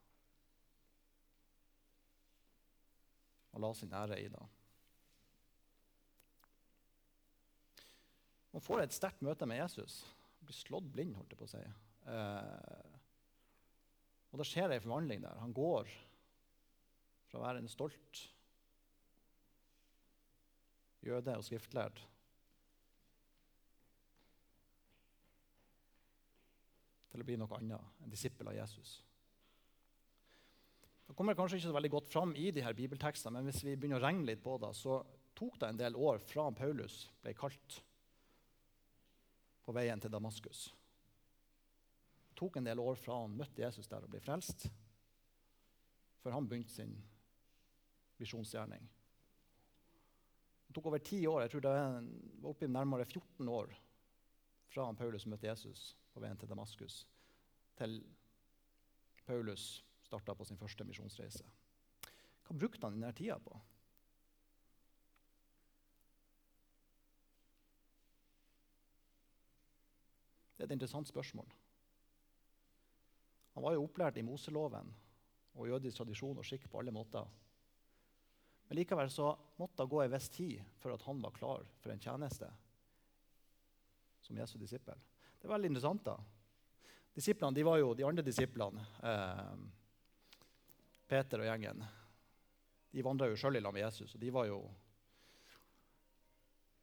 Og 3.58 3.64
la 3.64 3.72
sin 3.74 3.90
ære 3.90 4.20
i 4.22 4.28
det. 4.30 4.44
Man 8.54 8.62
får 8.62 8.84
et 8.84 8.94
sterkt 8.94 9.24
møte 9.26 9.46
med 9.50 9.58
Jesus. 9.58 10.04
Blir 10.46 10.54
slått 10.54 10.86
blind, 10.94 11.16
holdt 11.18 11.34
jeg 11.34 11.40
på 11.40 11.48
å 11.48 11.50
si. 11.50 11.64
Eh, 12.08 12.94
og 14.30 14.38
da 14.38 14.46
skjer 14.46 14.70
en 14.70 14.84
forvandling 14.84 15.24
der. 15.26 15.42
Han 15.42 15.56
går 15.56 15.90
fra 17.28 17.40
å 17.40 17.42
være 17.48 17.64
en 17.64 17.72
stolt 17.72 18.22
jøde 21.02 21.34
og 21.34 21.44
skriftlærd 21.46 21.98
til 27.10 27.24
å 27.24 27.26
bli 27.26 27.36
noe 27.42 27.58
annet, 27.58 27.94
en 28.04 28.14
disippel 28.14 28.52
av 28.52 28.58
Jesus. 28.60 29.00
Det 31.08 31.16
kommer 31.16 31.36
kanskje 31.36 31.56
ikke 31.56 31.70
så 31.70 31.76
veldig 31.76 31.90
godt 31.92 32.10
fram 32.12 32.34
i 32.36 32.50
de 32.52 32.62
her 32.62 32.76
bibeltekstene, 32.76 33.40
men 33.40 33.48
hvis 33.48 33.62
vi 33.64 33.76
begynner 33.76 33.96
å 33.96 34.04
regne 34.04 34.26
litt 34.28 34.42
på 34.44 34.58
det, 34.60 34.74
så 34.76 35.00
tok 35.38 35.56
det 35.60 35.70
en 35.70 35.80
del 35.80 35.96
år 35.96 36.20
fra 36.20 36.50
Paulus 36.52 37.06
ble 37.22 37.32
kalt 37.36 37.78
på 39.64 39.74
veien 39.76 40.00
til 40.00 40.12
Damaskus. 40.12 40.66
Det 42.28 42.36
tok 42.40 42.60
en 42.60 42.68
del 42.68 42.82
år 42.82 43.00
fra 43.00 43.22
han 43.22 43.38
møtte 43.40 43.64
Jesus 43.64 43.88
der 43.88 44.04
og 44.04 44.12
ble 44.12 44.20
frelst, 44.22 44.68
før 46.20 46.36
han 46.36 46.48
begynte 46.50 46.76
sin 46.76 46.92
visjonsgjerning. 48.20 48.84
Det 50.68 50.76
tok 50.76 50.90
over 50.90 51.00
ti 51.00 51.22
år. 51.26 51.46
Jeg 51.46 51.54
tror 51.54 51.64
det 51.64 51.74
var 51.74 52.52
oppi 52.52 52.68
nærmere 52.68 53.08
14 53.08 53.48
år 53.48 53.72
fra 54.68 54.90
Paulus 54.92 55.24
møtte 55.24 55.48
Jesus 55.48 55.94
på 56.12 56.20
veien 56.20 56.36
til 56.36 56.50
Damaskus, 56.50 57.06
til 57.80 58.02
Paulus 59.24 59.70
starta 60.08 60.34
på 60.34 60.46
sin 60.48 60.58
første 60.60 60.86
misjonsreise. 60.88 61.44
Hva 62.48 62.56
brukte 62.56 62.88
han 62.88 62.96
denne 62.96 63.12
tida 63.16 63.36
på? 63.44 63.56
Det 70.56 70.64
er 70.64 70.70
et 70.72 70.74
interessant 70.74 71.06
spørsmål. 71.06 71.50
Han 73.54 73.62
var 73.62 73.76
jo 73.76 73.84
opplært 73.84 74.18
i 74.18 74.24
Moseloven 74.26 74.88
og 75.58 75.68
jødisk 75.68 76.00
tradisjon 76.00 76.40
og 76.40 76.46
skikk 76.46 76.66
på 76.70 76.80
alle 76.80 76.94
måter. 76.94 77.28
Men 78.68 78.80
likevel 78.80 79.10
så 79.10 79.30
måtte 79.60 79.82
det 79.82 79.92
gå 79.92 80.02
en 80.02 80.12
viss 80.12 80.28
tid 80.34 80.72
før 80.80 80.96
at 80.96 81.04
han 81.06 81.22
var 81.22 81.36
klar 81.36 81.62
for 81.82 81.92
en 81.92 82.02
tjeneste 82.02 82.50
som 84.24 84.36
Jesu 84.38 84.58
disippel. 84.60 84.98
Det 85.38 85.46
er 85.46 85.54
veldig 85.54 85.70
interessant. 85.70 86.04
da. 86.04 86.16
Disiplene, 87.14 87.54
de 87.54 87.64
var 87.66 87.78
jo 87.80 87.94
de 87.94 88.06
andre 88.06 88.22
disiplene, 88.26 88.84
eh, 89.02 89.54
Peter 91.08 91.40
og 91.40 91.48
gjengen, 91.48 91.82
de 92.92 93.04
vandra 93.04 93.28
jo 93.30 93.36
sjøl 93.38 93.58
i 93.58 93.62
lag 93.62 93.74
med 93.74 93.84
Jesus. 93.86 94.14
og 94.14 94.20
de 94.20 94.32
var 94.32 94.48
jo 94.48 94.60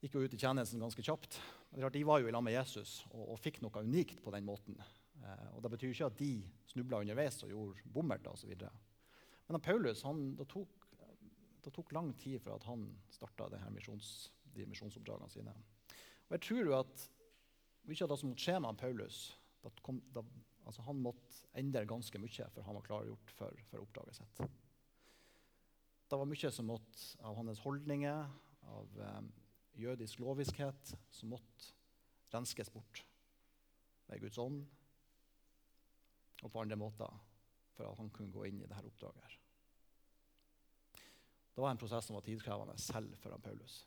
gikk 0.01 0.17
jo 0.17 0.25
ut 0.25 0.33
i 0.33 0.39
tjenesten 0.39 0.81
ganske 0.81 1.01
kjapt. 1.05 1.39
De 1.73 2.03
var 2.05 2.21
jo 2.21 2.29
i 2.29 2.33
lag 2.33 2.43
med 2.45 2.53
Jesus 2.53 3.03
og, 3.11 3.23
og, 3.33 3.39
fikk 3.41 3.61
noe 3.63 3.83
unikt 3.85 4.21
på 4.23 4.33
den 4.33 4.45
måten. 4.45 4.77
Eh, 5.21 5.47
og 5.55 5.63
Det 5.65 5.71
betyr 5.73 5.93
ikke 5.93 6.09
at 6.11 6.19
de 6.19 6.31
snubla 6.69 7.01
underveis 7.01 7.41
og 7.43 7.53
gjorde 7.53 7.93
bommerter 7.93 8.33
osv. 8.33 8.53
Men 9.47 9.61
Paulus 9.61 10.03
han, 10.05 10.27
det 10.37 10.49
tok 10.51 10.85
det 11.65 11.73
tok 11.73 11.95
lang 11.97 12.11
tid 12.21 12.37
før 12.43 12.61
han 12.67 12.85
starta 13.09 13.47
misjons, 13.73 14.29
de 14.53 14.67
misjonsoppdragene 14.69 15.31
sine. 15.33 15.53
Og 16.27 16.35
jeg 16.37 16.43
tror 16.45 16.61
jo 16.61 16.75
at 16.77 17.05
mye 17.89 18.05
av 18.05 18.11
det 18.11 18.17
som 18.21 18.35
skjer 18.37 18.59
skje 18.59 18.59
med 18.61 18.77
Paulus 18.77 19.17
kom, 19.81 19.97
da, 20.13 20.21
altså 20.65 20.83
Han 20.85 21.01
måtte 21.01 21.43
endre 21.57 21.85
ganske 21.87 22.19
mye 22.19 22.49
for 22.53 22.65
han 22.65 22.77
var 22.77 22.85
klargjort 22.85 23.33
for, 23.37 23.65
for 23.69 23.85
oppdraget 23.85 24.19
sitt. 24.19 24.41
Det 26.05 26.19
var 26.19 26.29
mye 26.29 26.51
som 26.53 26.69
måtte, 26.69 27.05
av 27.25 27.37
hans 27.39 27.61
holdninger, 27.63 28.27
av 28.75 28.99
eh, 29.01 29.21
jødisk 29.81 30.21
loviskhet, 30.21 30.93
som 31.11 31.33
måtte 31.33 31.73
renskes 32.33 32.69
bort 32.73 33.05
med 34.09 34.21
Guds 34.21 34.37
ånd 34.41 34.61
og 36.43 36.51
på 36.51 36.61
andre 36.61 36.77
måter 36.77 37.23
for 37.75 37.89
at 37.89 37.99
han 37.99 38.11
kunne 38.13 38.33
gå 38.33 38.45
inn 38.47 38.61
i 38.61 38.67
dette 38.69 38.85
oppdraget. 38.85 39.39
Det 41.55 41.63
var 41.63 41.71
en 41.71 41.79
prosess 41.79 42.05
som 42.07 42.17
var 42.17 42.25
tidkrevende 42.25 42.75
selv 42.81 43.15
for 43.21 43.37
Paulus. 43.39 43.85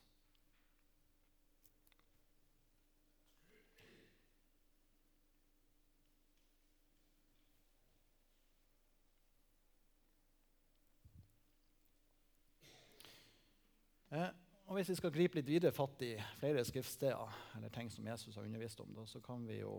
Eh, 14.10 14.28
og 14.68 14.76
Hvis 14.76 14.90
vi 14.92 14.98
skal 14.98 15.12
gripe 15.12 15.38
litt 15.38 15.48
videre 15.48 15.72
fatt 15.72 16.02
i 16.04 16.10
flere 16.40 16.64
skriftsteder 16.64 17.36
eller 17.56 17.72
ting 17.72 17.88
som 17.92 18.06
Jesus 18.06 18.36
har 18.36 18.44
undervist 18.44 18.80
om, 18.84 18.90
da, 18.96 19.06
så 19.08 19.20
kan 19.24 19.46
vi 19.48 19.62
jo 19.62 19.78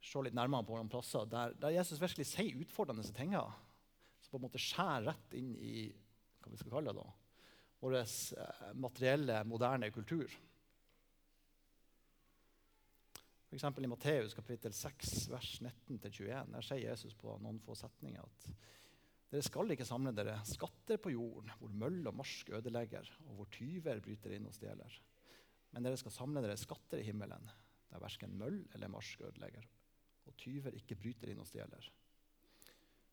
se 0.00 0.22
litt 0.24 0.36
nærmere 0.36 0.64
på 0.64 0.76
noen 0.76 0.88
plasser 0.88 1.28
der, 1.28 1.52
der 1.60 1.74
Jesus 1.76 2.00
virkelig 2.00 2.30
sier 2.30 2.62
utfordrende 2.62 3.04
ting. 3.12 3.34
Som 4.22 4.32
på 4.32 4.40
en 4.40 4.46
måte 4.46 4.62
skjærer 4.62 5.10
rett 5.10 5.36
inn 5.36 5.52
i 5.60 5.88
hva 6.40 6.52
vi 6.52 6.60
skal 6.60 6.78
kalle 6.78 6.94
det, 6.96 7.06
vår 7.82 7.98
eh, 8.00 8.62
materielle, 8.80 9.42
moderne 9.48 9.90
kultur. 9.94 10.32
F.eks. 13.48 13.64
i 13.64 13.88
Matteus 13.88 14.36
kapittel 14.36 14.72
6, 14.76 15.28
vers 15.32 15.52
19-21. 15.64 16.52
Der 16.52 16.64
sier 16.64 16.90
Jesus 16.90 17.14
på 17.16 17.36
noen 17.40 17.60
få 17.64 17.76
setninger 17.78 18.24
at 18.24 18.48
dere 19.28 19.44
skal 19.44 19.74
ikke 19.74 19.84
samle 19.84 20.14
dere 20.16 20.38
skatter 20.48 21.00
på 21.04 21.12
jorden, 21.12 21.50
hvor 21.60 21.72
møll 21.76 22.00
og 22.08 22.16
marsk 22.16 22.48
ødelegger, 22.56 23.10
og 23.28 23.34
hvor 23.36 23.50
tyver 23.52 24.00
bryter 24.04 24.32
inn 24.32 24.48
og 24.48 24.54
stjeler. 24.56 24.94
Men 25.74 25.84
dere 25.84 25.98
skal 26.00 26.14
samle 26.14 26.40
dere 26.44 26.56
skatter 26.56 27.02
i 27.02 27.08
himmelen, 27.10 27.44
der 27.90 28.00
verken 28.00 28.38
møll 28.40 28.62
eller 28.72 28.92
marsk 28.92 29.20
ødelegger, 29.28 29.66
og 30.24 30.36
tyver 30.40 30.76
ikke 30.78 30.96
bryter 30.96 31.32
inn 31.32 31.44
og 31.44 31.48
stjeler. 31.50 31.90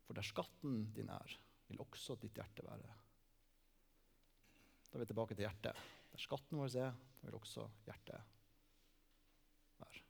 For 0.08 0.16
der 0.16 0.24
skatten 0.24 0.86
din 0.96 1.12
er, 1.12 1.36
vil 1.68 1.84
også 1.84 2.16
ditt 2.22 2.38
hjerte 2.40 2.64
være. 2.64 2.96
Da 4.88 4.96
er 4.96 5.04
vi 5.04 5.12
tilbake 5.12 5.36
til 5.36 5.44
hjertet. 5.50 5.86
Der 6.14 6.22
skatten 6.24 6.62
vår 6.62 6.76
er, 6.80 6.96
vil 7.26 7.36
også 7.36 7.68
hjertet 7.90 8.22
være. 9.82 10.04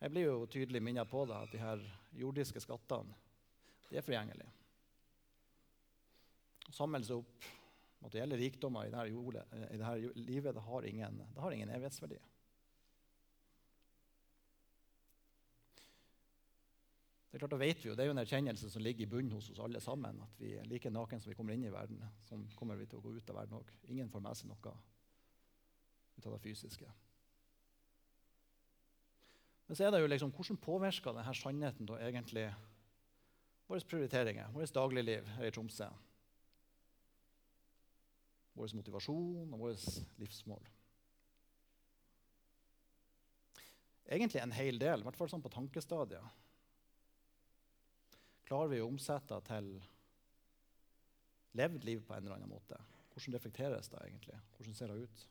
Jeg 0.00 0.14
blir 0.14 0.28
jo 0.30 0.44
tydelig 0.48 0.80
minnet 0.80 1.10
på 1.10 1.26
det 1.28 1.36
at 1.36 1.52
de 1.52 1.60
her 1.60 1.82
jordiske 2.16 2.62
skattene 2.64 3.27
de 3.88 3.98
er 3.98 4.04
forgjengelige. 4.04 4.54
Å 6.68 6.74
samle 6.76 7.00
seg 7.04 7.20
opp 7.22 7.46
materielle 8.04 8.38
rikdommer 8.38 8.86
i 8.86 8.92
dette, 8.92 9.10
jordet, 9.10 9.44
i 10.14 10.24
livet 10.26 10.54
det 10.54 10.64
har, 10.66 10.86
ingen, 10.86 11.22
det 11.34 11.42
har 11.42 11.54
ingen 11.54 11.72
evighetsverdi. 11.74 12.18
Det 17.28 17.36
er 17.36 17.42
klart, 17.42 17.52
det 17.52 17.60
vet 17.60 17.82
vi 17.84 17.90
jo, 17.90 17.94
det 17.96 18.04
er 18.04 18.08
jo 18.08 18.12
en 18.14 18.22
erkjennelse 18.22 18.70
som 18.72 18.82
ligger 18.82 19.04
i 19.04 19.10
bunnen 19.10 19.34
hos 19.36 19.50
oss 19.52 19.60
alle 19.60 19.82
sammen. 19.84 20.22
At 20.24 20.38
vi 20.40 20.54
er 20.56 20.68
like 20.68 20.88
naken 20.90 21.20
som 21.20 21.28
vi 21.28 21.36
kommer 21.36 21.52
inn 21.52 21.66
i 21.68 21.72
verden, 21.72 22.00
som 22.24 22.46
kommer 22.56 22.78
vi 22.80 22.86
til 22.88 23.00
å 23.00 23.04
gå 23.04 23.12
ut 23.18 23.32
av 23.32 23.42
verden 23.42 23.58
òg. 23.58 23.74
Ingen 23.92 24.08
får 24.08 24.24
med 24.24 24.38
seg 24.38 24.48
noe 24.48 24.72
ut 26.16 26.26
av 26.26 26.32
det 26.34 26.40
fysiske. 26.46 26.88
Men 29.68 29.76
så 29.76 29.84
er 29.84 29.92
det 29.92 30.00
jo 30.00 30.08
liksom, 30.08 30.32
hvordan 30.32 30.60
påvirker 30.64 31.18
denne 31.18 31.34
sannheten 31.36 31.90
da 31.90 31.98
egentlig 32.00 32.46
våre 33.68 33.84
prioriteringer, 33.84 34.48
vårt 34.54 34.74
dagligliv 34.74 35.28
her 35.36 35.48
i 35.48 35.52
Tromsø? 35.52 35.88
Vår 38.58 38.74
motivasjon 38.74 39.52
og 39.52 39.60
vårt 39.60 39.86
livsmål? 40.18 40.66
Egentlig 44.08 44.40
en 44.40 44.56
hel 44.56 44.80
del, 44.80 45.02
i 45.02 45.06
hvert 45.06 45.18
fall 45.20 45.28
sånn 45.30 45.44
på 45.44 45.52
tankestadiet 45.52 46.44
klarer 48.48 48.70
vi 48.72 48.78
å 48.80 48.86
omsette 48.88 49.36
til 49.44 49.66
levd 51.58 51.84
liv 51.84 52.00
på 52.06 52.14
en 52.14 52.24
eller 52.24 52.38
annen 52.38 52.48
måte? 52.48 52.78
Hvordan 53.12 53.36
reflekteres 53.36 53.90
det 53.92 54.00
egentlig? 54.06 54.38
Hvordan 54.56 54.78
ser 54.78 54.92
det 54.92 55.04
ut? 55.04 55.24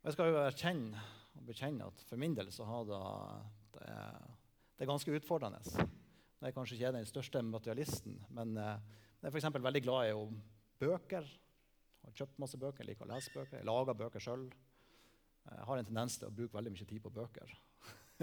Og 0.00 0.08
jeg 0.08 0.16
skal 0.16 0.32
jo 0.32 0.40
erkjenne 0.42 1.06
og 1.38 1.46
bekjenne 1.46 1.86
at 1.86 2.02
for 2.08 2.18
min 2.18 2.34
del 2.34 2.50
så 2.50 2.66
har 2.66 2.86
det, 2.88 3.00
det, 3.76 3.96
det 4.74 4.84
er 4.84 4.90
ganske 4.90 5.14
utfordrende. 5.20 5.60
Jeg 6.40 6.48
er 6.48 6.56
kanskje 6.56 6.76
ikke 6.78 6.90
den 6.96 7.04
største 7.04 7.40
materialisten, 7.44 8.14
men 8.32 8.54
eh, 8.56 9.00
jeg 9.20 9.28
er 9.28 9.34
for 9.44 9.64
veldig 9.66 9.82
glad 9.84 10.08
i 10.08 10.14
bøker. 10.80 11.26
Jeg 11.28 12.06
har 12.08 12.14
kjøpt 12.16 12.38
masse 12.40 12.60
bøker, 12.60 12.80
jeg 12.80 12.94
liker 12.94 13.04
å 13.04 13.10
lese 13.10 13.32
bøker. 13.34 13.58
Jeg 13.58 13.68
lager 13.68 13.98
bøker 13.98 14.24
sjøl. 14.24 14.46
Jeg 15.50 15.66
har 15.68 15.80
en 15.80 15.88
tendens 15.90 16.16
til 16.16 16.30
å 16.30 16.32
bruke 16.32 16.56
veldig 16.56 16.72
mye 16.72 16.86
tid 16.88 17.02
på 17.04 17.12
bøker. 17.12 17.52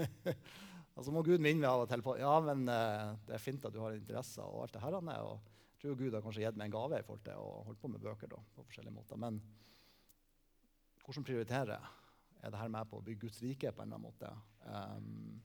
Og 0.02 1.00
så 1.06 1.14
må 1.14 1.22
Gud 1.22 1.38
minne 1.38 1.62
meg 1.62 1.68
av 1.70 1.84
og 1.84 1.92
til 1.92 2.02
på 2.02 2.16
ja, 2.18 2.32
men 2.42 2.64
uh, 2.66 3.14
det 3.28 3.36
er 3.36 3.44
fint 3.44 3.68
at 3.68 3.74
du 3.74 3.78
har 3.84 3.94
interesser. 3.94 4.42
og 4.42 4.64
alt 4.64 4.74
det 4.74 4.82
her. 4.82 4.96
Og 4.98 5.54
jeg 5.76 5.84
tror 5.84 6.00
Gud 6.00 6.16
har 6.18 6.24
kanskje 6.24 6.42
gitt 6.42 6.58
meg 6.58 6.72
en 6.72 6.74
gave 6.74 6.98
i 6.98 7.06
forhold 7.06 7.22
til 7.28 7.38
å 7.38 7.52
holde 7.68 7.82
på 7.84 7.92
med 7.92 8.02
bøker. 8.02 8.32
Da, 8.34 8.40
på 8.56 8.66
forskjellige 8.66 8.96
måter. 8.96 9.20
Men 9.22 9.38
hvordan 11.04 11.28
prioritere? 11.30 11.78
Er 12.42 12.54
dette 12.54 12.66
med 12.70 12.90
på 12.90 12.98
å 12.98 13.06
bygge 13.06 13.28
Guds 13.28 13.38
rike 13.42 13.70
på 13.74 13.82
en 13.82 13.94
eller 13.94 13.98
annen 13.98 14.10
måte? 14.10 14.34
Um, 14.66 15.38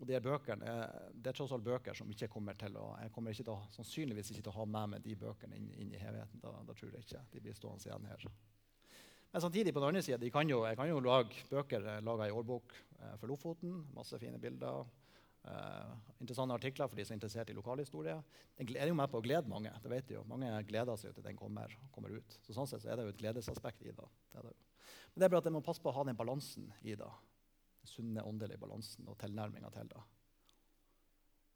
og 0.00 0.08
de 0.08 0.18
bøkene 0.18 0.66
er, 0.66 1.10
det 1.14 1.30
er 1.30 1.36
tross 1.36 1.52
alt 1.54 1.64
bøker 1.66 1.94
som 1.94 2.08
ikke 2.10 2.30
kommer 2.32 2.56
til 2.58 2.74
å 2.80 2.88
Jeg 3.02 3.12
kommer 3.14 3.34
ikke 3.34 3.46
til 3.46 3.54
å, 3.54 3.60
sannsynligvis 3.74 4.32
ikke 4.32 4.46
til 4.46 4.52
å 4.52 4.56
ha 4.56 4.64
med 4.66 4.94
meg 4.94 5.04
de 5.04 5.14
bøkene 5.18 5.58
inn, 5.58 5.68
inn 5.78 5.92
i 5.92 6.00
evigheten. 6.00 6.40
Da, 6.42 6.54
da, 6.66 6.74
tror 6.74 6.90
jeg 6.90 7.06
ikke. 7.06 7.20
De 7.30 7.42
blir 7.44 7.54
stående 7.54 7.86
igjen 7.86 8.08
her. 8.10 8.26
Men 9.32 9.44
samtidig 9.44 9.72
på 9.72 9.80
den 9.80 9.92
andre 9.92 10.02
siden, 10.04 10.20
de 10.20 10.32
kan 10.32 10.48
jo, 10.48 10.64
jeg 10.66 10.76
kan 10.76 10.90
jo 10.90 10.98
lage 11.00 11.46
bøker 11.48 11.86
eh, 11.86 12.02
laga 12.04 12.26
i 12.28 12.34
årbok 12.34 12.74
eh, 12.74 13.14
for 13.20 13.30
Lofoten. 13.30 13.78
Masse 13.94 14.18
fine 14.20 14.40
bilder. 14.42 14.90
Eh, 15.42 15.94
interessante 16.20 16.58
artikler 16.58 16.90
for 16.90 16.98
de 16.98 17.06
som 17.06 17.14
er 17.14 17.20
interessert 17.20 17.50
i 17.54 17.56
lokalhistorie. 17.56 18.18
Den 18.58 18.74
er 18.76 18.90
jo 18.90 18.98
med 18.98 19.10
på 19.12 19.22
å 19.22 19.24
glede 19.24 19.50
mange. 19.50 19.72
det 19.82 19.92
vet 19.92 20.12
jo. 20.16 20.26
Mange 20.28 20.50
gleder 20.68 20.98
seg 21.00 21.14
til 21.14 21.24
den 21.24 21.38
kommer, 21.38 21.72
kommer, 21.94 22.18
ut. 22.18 22.38
Så 22.42 22.58
sånn 22.58 22.68
sett 22.68 22.84
så 22.84 22.92
er 22.92 22.98
det 22.98 23.06
jo 23.06 23.14
et 23.14 23.22
gledesaspekt 23.22 23.86
i 23.86 23.94
det. 23.94 24.08
det, 24.34 24.48
det 24.50 24.54
Men 25.14 25.22
det 25.22 25.28
er 25.28 25.34
bare 25.36 25.44
at 25.44 25.50
jeg 25.50 25.56
må 25.56 25.64
passe 25.64 25.84
på 25.84 25.92
å 25.92 25.96
ha 26.00 26.04
den 26.10 26.18
balansen 26.18 26.72
i 26.82 26.98
det. 26.98 27.12
Sunne 27.88 28.22
åndelige 28.24 28.60
balansen 28.62 29.08
og 29.10 29.18
tilnærminga 29.18 29.70
til 29.74 29.88
det. 29.90 30.02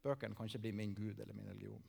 Bøkene 0.03 0.35
kan 0.35 0.49
ikke 0.49 0.63
bli 0.65 0.73
min 0.75 0.95
gud 0.95 1.19
eller 1.19 1.35
min 1.35 1.49
religion. 1.49 1.83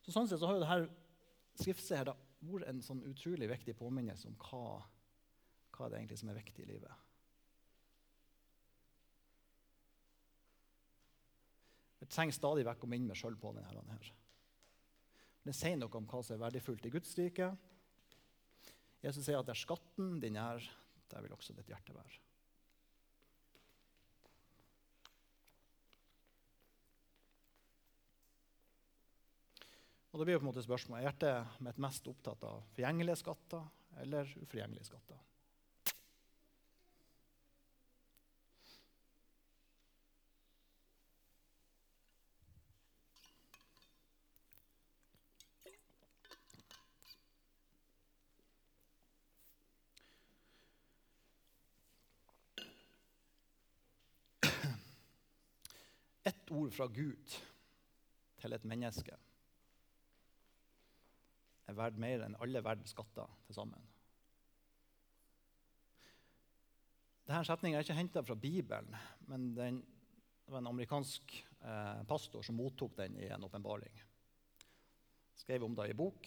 Så 0.00 0.14
sånn 0.14 0.28
sett 0.28 0.40
så 0.40 0.48
har 0.48 0.58
jo 0.58 0.64
dette 0.64 1.60
skriftstedet 1.60 2.16
vært 2.48 2.70
en 2.70 2.80
sånn 2.82 3.02
utrolig 3.06 3.50
viktig 3.50 3.76
påminnelse 3.78 4.30
om 4.30 4.36
hva, 4.40 4.80
hva 5.76 5.88
det 5.90 6.00
egentlig 6.00 6.20
som 6.22 6.30
er 6.32 6.38
viktig 6.40 6.64
i 6.64 6.70
livet. 6.70 7.06
Jeg 12.00 12.08
trenger 12.14 12.34
stadig 12.34 12.64
vekk 12.66 12.86
å 12.86 12.90
minne 12.90 13.12
meg 13.12 13.18
sjøl 13.20 13.36
på 13.38 13.52
denne. 13.54 13.84
Her. 13.92 14.12
Den 15.44 15.56
sier 15.56 15.76
noe 15.78 16.00
om 16.00 16.08
hva 16.08 16.22
som 16.24 16.36
er 16.36 16.44
verdifullt 16.46 16.88
i 16.88 16.94
Guds 16.94 17.12
rike. 17.18 17.52
Jesus 19.00 19.24
sier 19.24 19.40
at 19.40 19.48
der 19.48 19.56
skatten 19.56 20.18
din 20.20 20.36
er, 20.36 20.64
der 21.10 21.24
vil 21.24 21.32
også 21.32 21.56
ditt 21.56 21.70
hjerte 21.72 21.96
være. 21.96 22.20
Og 30.10 30.18
da 30.18 30.26
blir 30.26 30.34
det 30.34 30.42
på 30.42 30.48
en 30.48 30.50
måte 30.50 30.66
spørsmålet, 30.66 31.04
Er 31.04 31.08
hjertet 31.08 31.60
mitt 31.62 31.78
mest 31.78 32.08
opptatt 32.10 32.42
av 32.44 32.64
forgjengelige 32.74 33.20
skatter 33.22 33.62
eller 34.02 34.32
uforgjengelige 34.42 34.90
skatter? 34.90 35.20
Ett 56.30 56.50
ord 56.70 56.76
fra 56.76 56.86
Gud 56.86 57.32
til 58.40 58.54
et 58.54 58.66
menneske 58.68 59.16
er 61.66 61.76
verdt 61.78 61.98
mer 62.02 62.22
enn 62.24 62.36
alle 62.42 62.62
verdens 62.62 62.92
skatter 62.94 63.30
til 63.46 63.56
sammen. 63.56 63.88
Denne 67.26 67.42
setninga 67.46 67.78
er 67.78 67.86
ikke 67.86 67.98
henta 67.98 68.22
fra 68.26 68.36
Bibelen, 68.38 68.94
men 69.30 69.50
den, 69.54 69.80
det 69.82 70.54
var 70.54 70.62
en 70.62 70.70
amerikansk 70.70 71.34
eh, 71.34 72.02
pastor 72.10 72.46
som 72.46 72.58
mottok 72.58 72.96
den 72.98 73.18
i 73.22 73.28
en 73.30 73.46
åpenbaring. 73.46 74.00
Skrev 75.38 75.66
om 75.66 75.74
det 75.78 75.92
i 75.92 75.98
bok. 75.98 76.26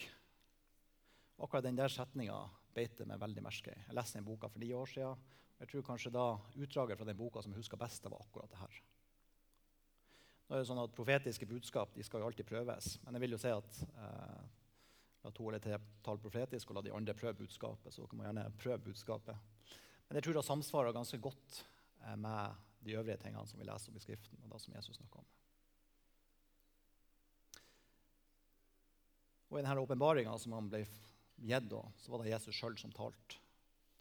Akkurat 1.44 1.68
den 1.68 1.80
der 1.80 1.92
setninga 1.92 2.40
beit 2.76 3.04
meg 3.08 3.20
veldig 3.20 3.44
merke 3.44 3.76
i. 3.76 3.84
Jeg 3.88 4.00
leste 4.00 4.20
den 4.20 4.28
boka 4.28 4.52
for 4.52 4.64
ni 4.64 4.72
år 4.76 4.92
siden. 4.92 5.28
Jeg 5.60 5.72
tror 5.72 5.88
kanskje 5.92 6.16
da 6.16 6.28
Utdraget 6.56 7.00
fra 7.00 7.08
den 7.08 7.20
boka 7.20 7.44
som 7.44 7.56
jeg 7.56 7.64
husker 7.64 7.80
best, 7.80 8.08
var 8.08 8.24
akkurat 8.24 8.52
det 8.52 8.64
her. 8.64 8.84
Nå 10.54 10.60
er 10.60 10.62
det 10.62 10.70
sånn 10.70 10.84
at 10.84 10.92
Profetiske 10.94 11.48
budskap 11.50 11.96
de 11.98 12.04
skal 12.06 12.22
jo 12.22 12.28
alltid 12.28 12.46
prøves, 12.46 12.92
men 13.02 13.16
jeg 13.18 13.24
vil 13.24 13.32
jo 13.34 13.38
si 13.42 13.50
at 13.50 13.78
eh, 13.98 14.42
La 15.24 15.32
to 15.34 15.48
eller 15.50 15.62
tre 15.64 15.80
tall 16.06 16.20
profetisk, 16.22 16.70
og 16.70 16.78
la 16.78 16.84
de 16.86 16.92
andre 16.94 17.16
prøve 17.18 17.40
budskapet. 17.40 17.94
så 17.96 18.06
kan 18.06 18.20
man 18.20 18.28
gjerne 18.28 18.52
prøve 18.60 18.84
budskapet. 18.86 19.36
Men 20.06 20.20
jeg 20.20 20.26
tror 20.28 20.36
det 20.38 20.44
samsvarer 20.46 20.94
ganske 20.94 21.18
godt 21.18 21.56
eh, 22.04 22.18
med 22.22 22.60
de 22.86 22.94
øvrige 23.00 23.18
tingene 23.18 23.48
som 23.48 23.58
vi 23.58 23.66
leser 23.66 23.90
om 23.90 23.98
i 23.98 24.04
Skriften. 24.04 24.44
og 24.44 24.52
det 24.52 24.60
som 24.62 24.76
Jesus 24.76 24.96
snakker 25.00 25.24
om. 25.24 25.32
Og 29.50 29.58
I 29.60 29.64
denne 29.64 29.86
åpenbaringa 29.88 30.38
som 30.38 30.54
han 30.54 30.70
ble 30.70 30.84
gitt, 31.42 31.74
så 31.98 32.12
var 32.12 32.22
det 32.22 32.36
Jesus 32.36 32.60
sjøl 32.60 32.78
som 32.78 32.92
talte 32.92 33.40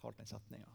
talt 0.02 0.18
den 0.18 0.28
setninga. 0.28 0.68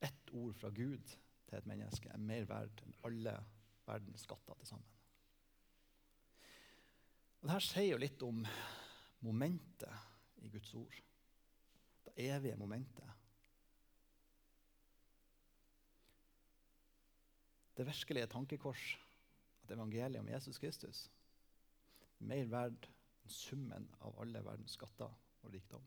Ett 0.00 0.32
ord 0.32 0.56
fra 0.56 0.70
Gud 0.70 1.12
til 1.44 1.58
et 1.58 1.68
menneske 1.68 2.08
er 2.08 2.24
mer 2.32 2.48
verdt 2.48 2.86
enn 2.86 2.96
alle 3.04 3.36
verdens 3.84 4.24
skatter 4.24 4.56
til 4.56 4.72
sammen. 4.72 4.99
Og 7.40 7.48
Dette 7.48 7.64
sier 7.64 7.94
jo 7.94 8.00
litt 8.00 8.20
om 8.24 8.42
momentet 9.24 10.44
i 10.44 10.50
Guds 10.52 10.74
ord. 10.76 10.98
Det 12.04 12.12
evige 12.28 12.58
momentet. 12.60 13.06
Det 17.76 17.86
virkelige 17.88 18.28
tankekors 18.28 18.84
at 19.64 19.72
evangeliet 19.72 20.20
om 20.20 20.28
Jesus 20.28 20.58
Kristus 20.60 21.06
er 22.02 22.28
mer 22.28 22.48
verd 22.52 22.88
enn 23.24 23.32
summen 23.32 23.88
av 24.04 24.18
alle 24.20 24.42
verdens 24.44 24.76
skatter 24.76 25.08
og 25.08 25.54
rikdom. 25.54 25.84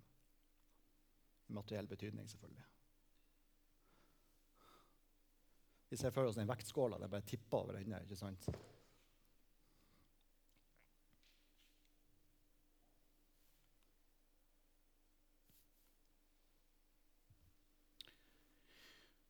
I 1.52 1.54
materiell 1.54 1.90
betydning, 1.92 2.26
selvfølgelig. 2.30 2.66
Vi 5.94 6.00
ser 6.02 6.14
for 6.16 6.26
oss 6.26 6.40
den 6.40 6.50
vektskåla 6.50 6.98
der 6.98 7.12
bare 7.12 7.30
tipper 7.30 7.68
over 7.68 7.78
ende. 7.78 8.02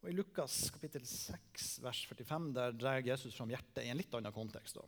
Og 0.04 0.10
I 0.12 0.18
Lukas 0.18 0.66
kapittel 0.76 1.06
6, 1.08 1.78
vers 1.80 2.02
45 2.10 2.50
der 2.58 2.74
drar 2.76 3.06
Jesus 3.08 3.38
fram 3.38 3.54
hjertet 3.54 3.86
i 3.86 3.92
en 3.94 4.02
litt 4.02 4.12
annen 4.18 4.36
kontekst. 4.36 4.76
Da. 4.76 4.84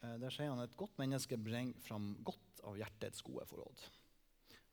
Eh, 0.00 0.14
der 0.22 0.32
sier 0.32 0.48
han 0.48 0.62
at 0.62 0.72
et 0.72 0.78
godt 0.80 0.96
menneske 0.96 1.36
bringer 1.36 1.76
fram 1.84 2.14
godt 2.24 2.64
av 2.64 2.78
hjertets 2.80 3.20
gode 3.26 3.44
forråd. 3.50 3.84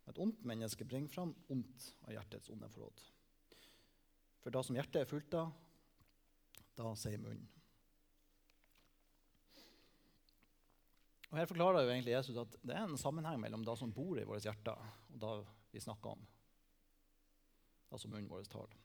Et 0.07 0.23
ondt 0.23 0.47
menneske 0.47 0.87
bringer 0.87 1.11
fram 1.11 1.35
ondt 1.51 1.89
av 2.07 2.15
hjertets 2.15 2.55
onde 2.55 2.71
forråd. 2.71 3.03
For 4.39 4.55
da 4.55 4.63
som 4.63 4.79
hjertet 4.79 5.03
er 5.03 5.11
fullt 5.11 5.35
av, 5.41 5.51
da 6.79 6.95
sier 6.95 7.19
munnen. 7.19 7.49
Og 11.27 11.39
Her 11.41 11.47
forklarer 11.47 11.83
jo 11.83 11.91
egentlig 11.91 12.15
Jesus 12.15 12.39
at 12.39 12.55
det 12.63 12.75
er 12.75 12.87
en 12.87 12.99
sammenheng 12.99 13.39
mellom 13.39 13.67
det 13.67 13.75
som 13.79 13.91
bor 13.91 14.15
i 14.15 14.27
våre 14.27 14.39
hjerter, 14.39 14.79
og 15.11 15.19
det 15.19 15.39
vi 15.75 15.83
snakker 15.83 16.15
om. 16.15 16.23
Som 17.99 18.13
munnen 18.13 18.29
vår 18.31 18.45
taler. 18.47 18.77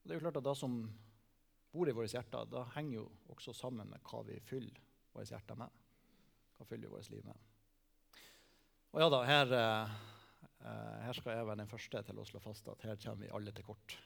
Og 0.00 0.08
det 0.08 0.14
er 0.14 0.18
jo 0.18 0.24
klart 0.24 0.38
at 0.40 0.46
Det 0.46 0.56
som 0.56 0.76
bor 1.70 1.88
i 1.88 1.94
våre 1.94 2.08
hjerter, 2.08 2.48
da 2.50 2.64
henger 2.74 2.96
jo 2.96 3.04
også 3.34 3.52
sammen 3.54 3.90
med 3.92 4.02
hva 4.08 4.22
vi 4.26 4.38
fyller 4.42 4.80
våre 5.12 5.26
hjerter 5.28 5.58
med. 5.60 5.82
Hva 6.56 6.66
fyller 6.66 6.88
vi 6.88 6.94
vårt 6.94 7.10
liv 7.12 7.26
med. 7.28 7.44
Og 8.90 9.02
ja 9.04 9.10
da, 9.12 9.20
her, 9.28 9.52
eh, 9.54 9.92
her, 11.04 11.12
skal 11.14 11.36
jeg 11.36 11.46
være 11.46 11.60
den 11.62 11.70
første 11.70 12.02
til 12.08 12.18
å 12.18 12.26
slå 12.26 12.40
fast 12.42 12.72
at 12.72 12.88
her 12.88 12.98
kommer 13.04 13.26
vi 13.26 13.34
alle 13.36 13.52
til 13.54 13.68
kort. 13.68 13.98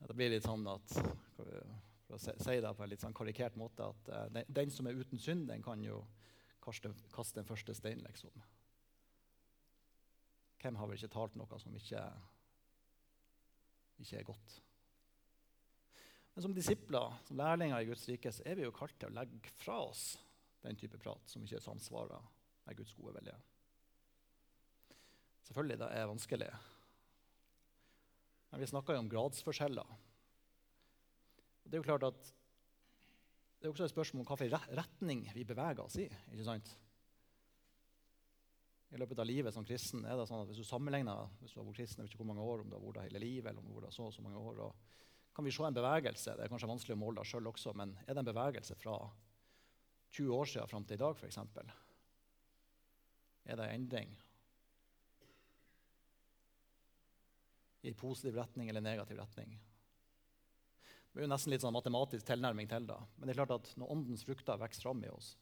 Det 0.00 0.16
blir 0.16 0.32
litt 0.32 0.44
sånn 0.44 0.66
at 0.68 0.96
for 1.36 2.16
å 2.16 2.18
si 2.18 2.58
det 2.62 2.74
på 2.76 2.84
en 2.84 2.90
litt 2.90 3.04
sånn 3.04 3.14
karikert 3.16 3.56
måte, 3.58 3.86
at 3.86 4.32
den, 4.32 4.44
den, 4.48 4.72
som 4.74 4.88
er 4.88 4.98
uten 4.98 5.20
synd, 5.22 5.46
den 5.48 5.62
kan 5.64 5.80
jo 5.84 6.02
kaste, 6.64 6.92
kaste 7.14 7.40
den 7.40 7.48
første 7.48 7.74
steinen, 7.78 8.04
liksom. 8.08 8.34
Hvem 10.62 10.78
har 10.78 10.88
vel 10.88 10.98
ikke 10.98 11.12
talt 11.12 11.36
noe 11.38 11.58
som 11.62 11.74
ikke, 11.76 12.04
ikke 14.02 14.20
er 14.20 14.28
godt? 14.28 14.54
Men 16.36 16.44
som 16.44 16.54
disipler, 16.56 17.18
som 17.24 17.38
lærlinger 17.40 17.80
i 17.80 17.88
Guds 17.88 18.04
rike, 18.10 18.32
så 18.32 18.44
er 18.44 18.58
vi 18.58 18.66
jo 18.66 18.74
kalt 18.76 18.96
til 19.00 19.08
å 19.08 19.16
legge 19.16 19.52
fra 19.56 19.78
oss 19.86 20.18
den 20.64 20.76
type 20.76 20.98
prat 21.00 21.30
som 21.30 21.44
ikke 21.44 21.62
samsvarer 21.64 22.24
med 22.66 22.76
Guds 22.76 22.92
gode 22.98 23.14
vilje. 23.16 23.36
Selvfølgelig, 25.46 25.78
det 25.80 25.88
er 25.94 26.10
vanskelig. 26.10 26.48
Men 28.50 28.62
vi 28.62 28.68
snakker 28.68 28.96
jo 28.96 29.04
om 29.04 29.10
gradsforskjeller. 29.12 29.94
Og 31.62 31.70
det 31.70 31.78
er 31.78 31.82
jo 31.82 31.86
klart 31.86 32.08
at 32.08 32.32
det 33.56 33.68
er 33.68 33.72
også 33.72 33.86
et 33.86 33.94
spørsmål 33.94 34.26
om 34.26 34.38
hvilken 34.38 34.76
retning 34.78 35.22
vi 35.34 35.46
beveger 35.46 35.80
oss 35.82 35.96
i. 35.98 36.04
ikke 36.32 36.44
sant? 36.46 36.74
I 38.94 39.00
løpet 39.00 39.18
av 39.18 39.26
livet 39.26 39.54
som 39.54 39.64
kristen 39.66 40.04
er 40.06 40.18
det 40.18 40.28
sånn 40.28 40.44
at 40.44 40.50
hvis 40.50 40.60
du 40.62 40.66
sammenligner 40.66 41.32
hvis 41.40 41.54
du 41.54 41.58
har 41.60 41.66
vært 41.66 41.80
kristen, 41.80 42.02
jeg 42.02 42.06
vet 42.06 42.14
ikke 42.14 42.22
hvor 42.22 42.30
mange 42.30 42.44
år, 42.46 42.62
om 42.62 42.68
du 42.70 42.76
har 42.76 42.84
vært 42.84 43.00
der 43.00 43.08
hele 43.08 43.22
livet, 43.24 43.50
eller 43.50 43.62
om 43.62 43.66
du 43.66 43.72
har 43.72 43.80
vært 43.80 43.90
der 43.90 43.96
så 43.96 44.06
og 44.06 44.14
så 44.14 44.22
mange 44.24 44.42
år, 44.42 44.60
kan 45.36 45.44
vi 45.44 45.52
se 45.52 45.66
en 45.66 45.76
bevegelse. 45.76 46.36
Det 46.36 46.44
er 46.44 46.52
kanskje 46.52 46.70
vanskelig 46.70 46.94
å 46.96 47.00
måle 47.00 47.20
det 47.20 47.28
sjøl 47.28 47.50
også, 47.50 47.74
men 47.76 47.96
er 48.06 48.14
det 48.14 48.22
en 48.22 48.30
bevegelse 48.30 48.76
fra 48.80 48.94
20 50.16 50.32
år 50.32 50.48
siden 50.52 50.70
fram 50.70 50.86
til 50.86 50.96
i 50.96 51.02
dag, 51.02 51.18
f.eks.? 51.18 51.38
Er 53.46 53.58
det 53.58 53.66
en 53.66 53.74
endring 53.74 54.14
i 57.86 57.92
positiv 57.94 58.38
retning 58.40 58.70
eller 58.70 58.82
negativ 58.82 59.20
retning? 59.20 59.58
Det 61.12 61.22
er 61.22 61.28
jo 61.28 61.32
nesten 61.32 61.52
litt 61.52 61.62
sånn 61.64 61.76
matematisk 61.76 62.26
tilnærming 62.28 62.68
til 62.68 62.88
det. 62.88 62.96
Men 63.16 63.28
det 63.28 63.34
er 63.34 63.38
klart 63.42 63.54
at 63.58 63.68
når 63.80 63.92
åndens 63.94 64.24
frukter 64.26 64.58
vokser 64.60 64.84
fram 64.84 65.04
i 65.04 65.12
oss, 65.12 65.34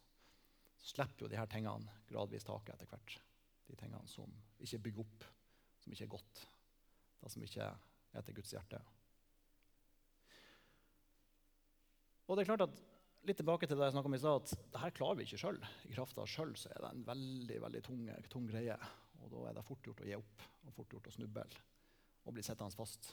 så 0.78 0.90
slipper 0.92 1.24
jo 1.24 1.30
de 1.32 1.38
her 1.38 1.48
tingene 1.50 1.96
gradvis 2.10 2.46
taket 2.46 2.76
etter 2.76 2.90
hvert. 2.92 3.16
De 3.68 3.76
tingene 3.80 4.08
som 4.10 4.30
ikke 4.60 4.82
bygger 4.88 5.04
opp, 5.04 5.28
som 5.82 5.94
ikke 5.94 6.06
er 6.06 6.14
godt. 6.16 6.42
Det 7.20 7.32
som 7.32 7.44
ikke 7.46 7.68
er 8.14 8.26
til 8.26 8.36
Guds 8.36 8.52
hjerte. 8.54 8.80
Og 12.24 12.36
det 12.36 12.44
er 12.44 12.50
klart 12.52 12.66
at 12.66 12.82
litt 13.28 13.38
tilbake 13.40 13.68
til 13.68 13.80
det 13.80 13.88
jeg 13.88 14.04
om 14.04 14.16
i 14.16 14.20
stad, 14.20 14.42
at 14.42 14.70
det 14.72 14.80
her 14.82 14.94
klarer 14.96 15.18
vi 15.18 15.26
ikke 15.26 15.40
sjøl. 15.40 15.60
I 15.88 15.96
kraft 15.96 16.18
av 16.20 16.28
sjøl 16.28 16.52
er 16.70 16.80
det 16.84 16.90
en 16.90 17.06
veldig 17.06 17.60
veldig 17.64 17.82
tung, 17.84 18.02
tung, 18.32 18.48
greie. 18.48 18.76
Og 19.22 19.32
da 19.32 19.48
er 19.48 19.56
det 19.56 19.64
fort 19.64 19.86
gjort 19.86 20.02
å 20.04 20.08
gi 20.08 20.16
opp 20.18 20.44
og 20.64 20.76
fort 20.76 20.92
gjort 20.92 21.08
å 21.08 21.14
snuble 21.14 21.44
og 22.24 22.32
bli 22.32 22.44
sittende 22.44 22.76
fast 22.76 23.10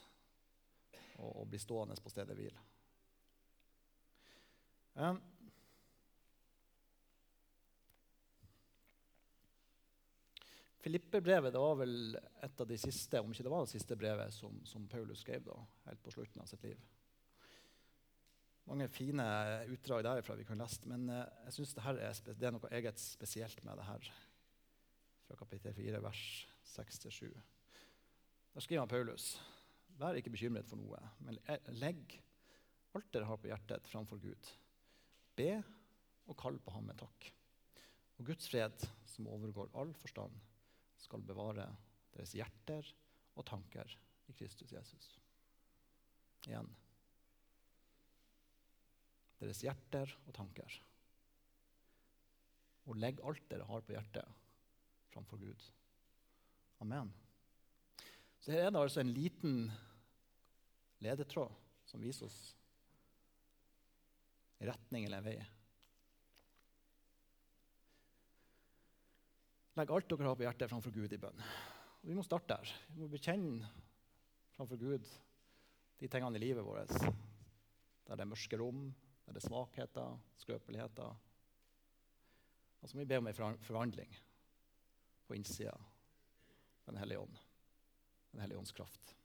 og, 1.20 1.30
og 1.30 1.48
bli 1.52 1.60
stående 1.60 1.98
på 2.04 2.12
stedet 2.12 2.36
hvil. 2.38 2.56
Um, 4.96 5.20
Filippebrevet 10.82 11.54
var 11.54 11.76
vel 11.78 12.15
et 12.41 12.62
av 12.63 12.67
de 12.67 12.78
siste 12.82 13.20
om 13.22 13.30
ikke 13.30 13.46
det 13.46 13.54
var 13.54 13.67
det 13.67 13.74
siste 13.76 13.98
brevet 14.00 14.34
som, 14.34 14.56
som 14.65 14.88
Paulus 14.89 15.22
skrev 15.22 15.44
da, 15.46 15.58
helt 15.86 16.02
på 16.02 16.13
slutten 16.15 16.41
av 16.41 16.50
sitt 16.50 16.63
liv. 16.65 16.80
Mange 18.70 18.88
fine 18.94 19.26
utdrag 19.74 20.04
derifra 20.06 20.38
vi 20.39 20.46
kunne 20.48 20.65
lest, 20.65 20.88
men 20.89 21.06
uh, 21.10 21.26
jeg 21.48 21.56
synes 21.58 21.76
det, 21.76 22.36
det 22.39 22.48
er 22.50 22.56
noe 22.56 22.74
eget 22.74 23.02
spesielt 23.02 23.62
med 23.67 23.78
det 23.78 23.88
her. 23.88 24.12
Fra 25.28 25.38
kapittel 25.38 25.76
4, 25.78 26.02
vers 26.02 26.24
6-7. 26.74 27.30
Der 28.52 28.65
skriver 28.65 28.84
han 28.84 28.91
Paulus 28.91 29.36
Vær 30.02 30.17
ikke 30.17 30.32
bekymret 30.34 30.70
for 30.70 30.80
noe, 30.82 30.98
men 31.22 31.38
legg 31.78 32.15
alt 32.98 33.12
dere 33.13 33.28
har 33.30 33.38
på 33.38 33.52
hjertet, 33.52 33.89
framfor 33.91 34.17
Gud. 34.24 34.50
Be 35.38 35.60
og 36.26 36.38
kall 36.39 36.58
på 36.63 36.74
ham 36.74 36.88
med 36.89 36.98
takk. 36.98 37.28
Og 38.17 38.32
Guds 38.32 38.50
fred, 38.50 38.88
som 39.06 39.30
overgår 39.30 39.70
all 39.78 39.94
forstand, 40.00 40.34
skal 41.02 41.24
bevare 41.26 41.68
deres 42.16 42.36
hjerter 42.38 42.88
og 43.38 43.46
tanker 43.48 43.98
i 44.30 44.36
Kristus 44.38 44.72
Jesus. 44.74 45.08
Igjen. 46.48 46.70
Deres 49.42 49.62
hjerter 49.66 50.12
og 50.26 50.34
tanker. 50.38 50.78
Og 52.90 52.98
legg 52.98 53.22
alt 53.26 53.46
dere 53.50 53.68
har 53.70 53.84
på 53.86 53.94
hjertet, 53.96 54.26
framfor 55.14 55.42
Gud. 55.42 55.68
Amen. 56.82 57.12
Så 58.42 58.54
her 58.54 58.68
er 58.68 58.74
det 58.74 58.82
altså 58.82 59.04
en 59.04 59.14
liten 59.14 59.68
ledetråd 61.02 61.54
som 61.90 62.02
viser 62.02 62.26
oss 62.26 62.40
retning 64.62 65.06
eller 65.06 65.26
vei. 65.26 65.38
Legg 69.82 69.89
alt 69.96 70.12
dere 70.13 70.30
har 70.30 70.38
på 70.38 70.46
hjertet, 70.46 70.70
framfor 70.70 70.94
Gud 70.94 71.13
i 71.15 71.17
bønn. 71.17 71.39
Og 72.02 72.10
vi 72.12 72.13
må 72.13 72.22
starte 72.22 72.54
der. 72.54 72.74
Vi 72.94 73.02
må 73.02 73.08
bekjenne 73.10 73.65
framfor 74.54 74.78
Gud 74.78 75.08
de 75.98 76.10
tingene 76.10 76.38
i 76.38 76.41
livet 76.44 76.65
vårt 76.65 76.91
der 76.91 78.20
det 78.20 78.26
er 78.26 78.30
mørke 78.30 78.60
rom, 78.60 78.84
der 79.26 79.34
det 79.34 79.41
er 79.41 79.48
svakheter, 79.48 80.20
skrøpeligheter. 80.38 81.17
Og 82.82 82.89
så 82.89 82.98
må 82.98 83.06
vi 83.06 83.10
be 83.10 83.17
om 83.22 83.30
en 83.32 83.58
forvandling 83.65 84.13
på 85.26 85.38
innsida 85.39 85.74
av 85.74 86.94
Den 86.94 87.02
hellige 87.02 87.24
ånd. 87.24 87.41
Den 88.34 88.41
hellige 88.44 88.62
ånds 88.62 88.76
kraft. 88.78 89.15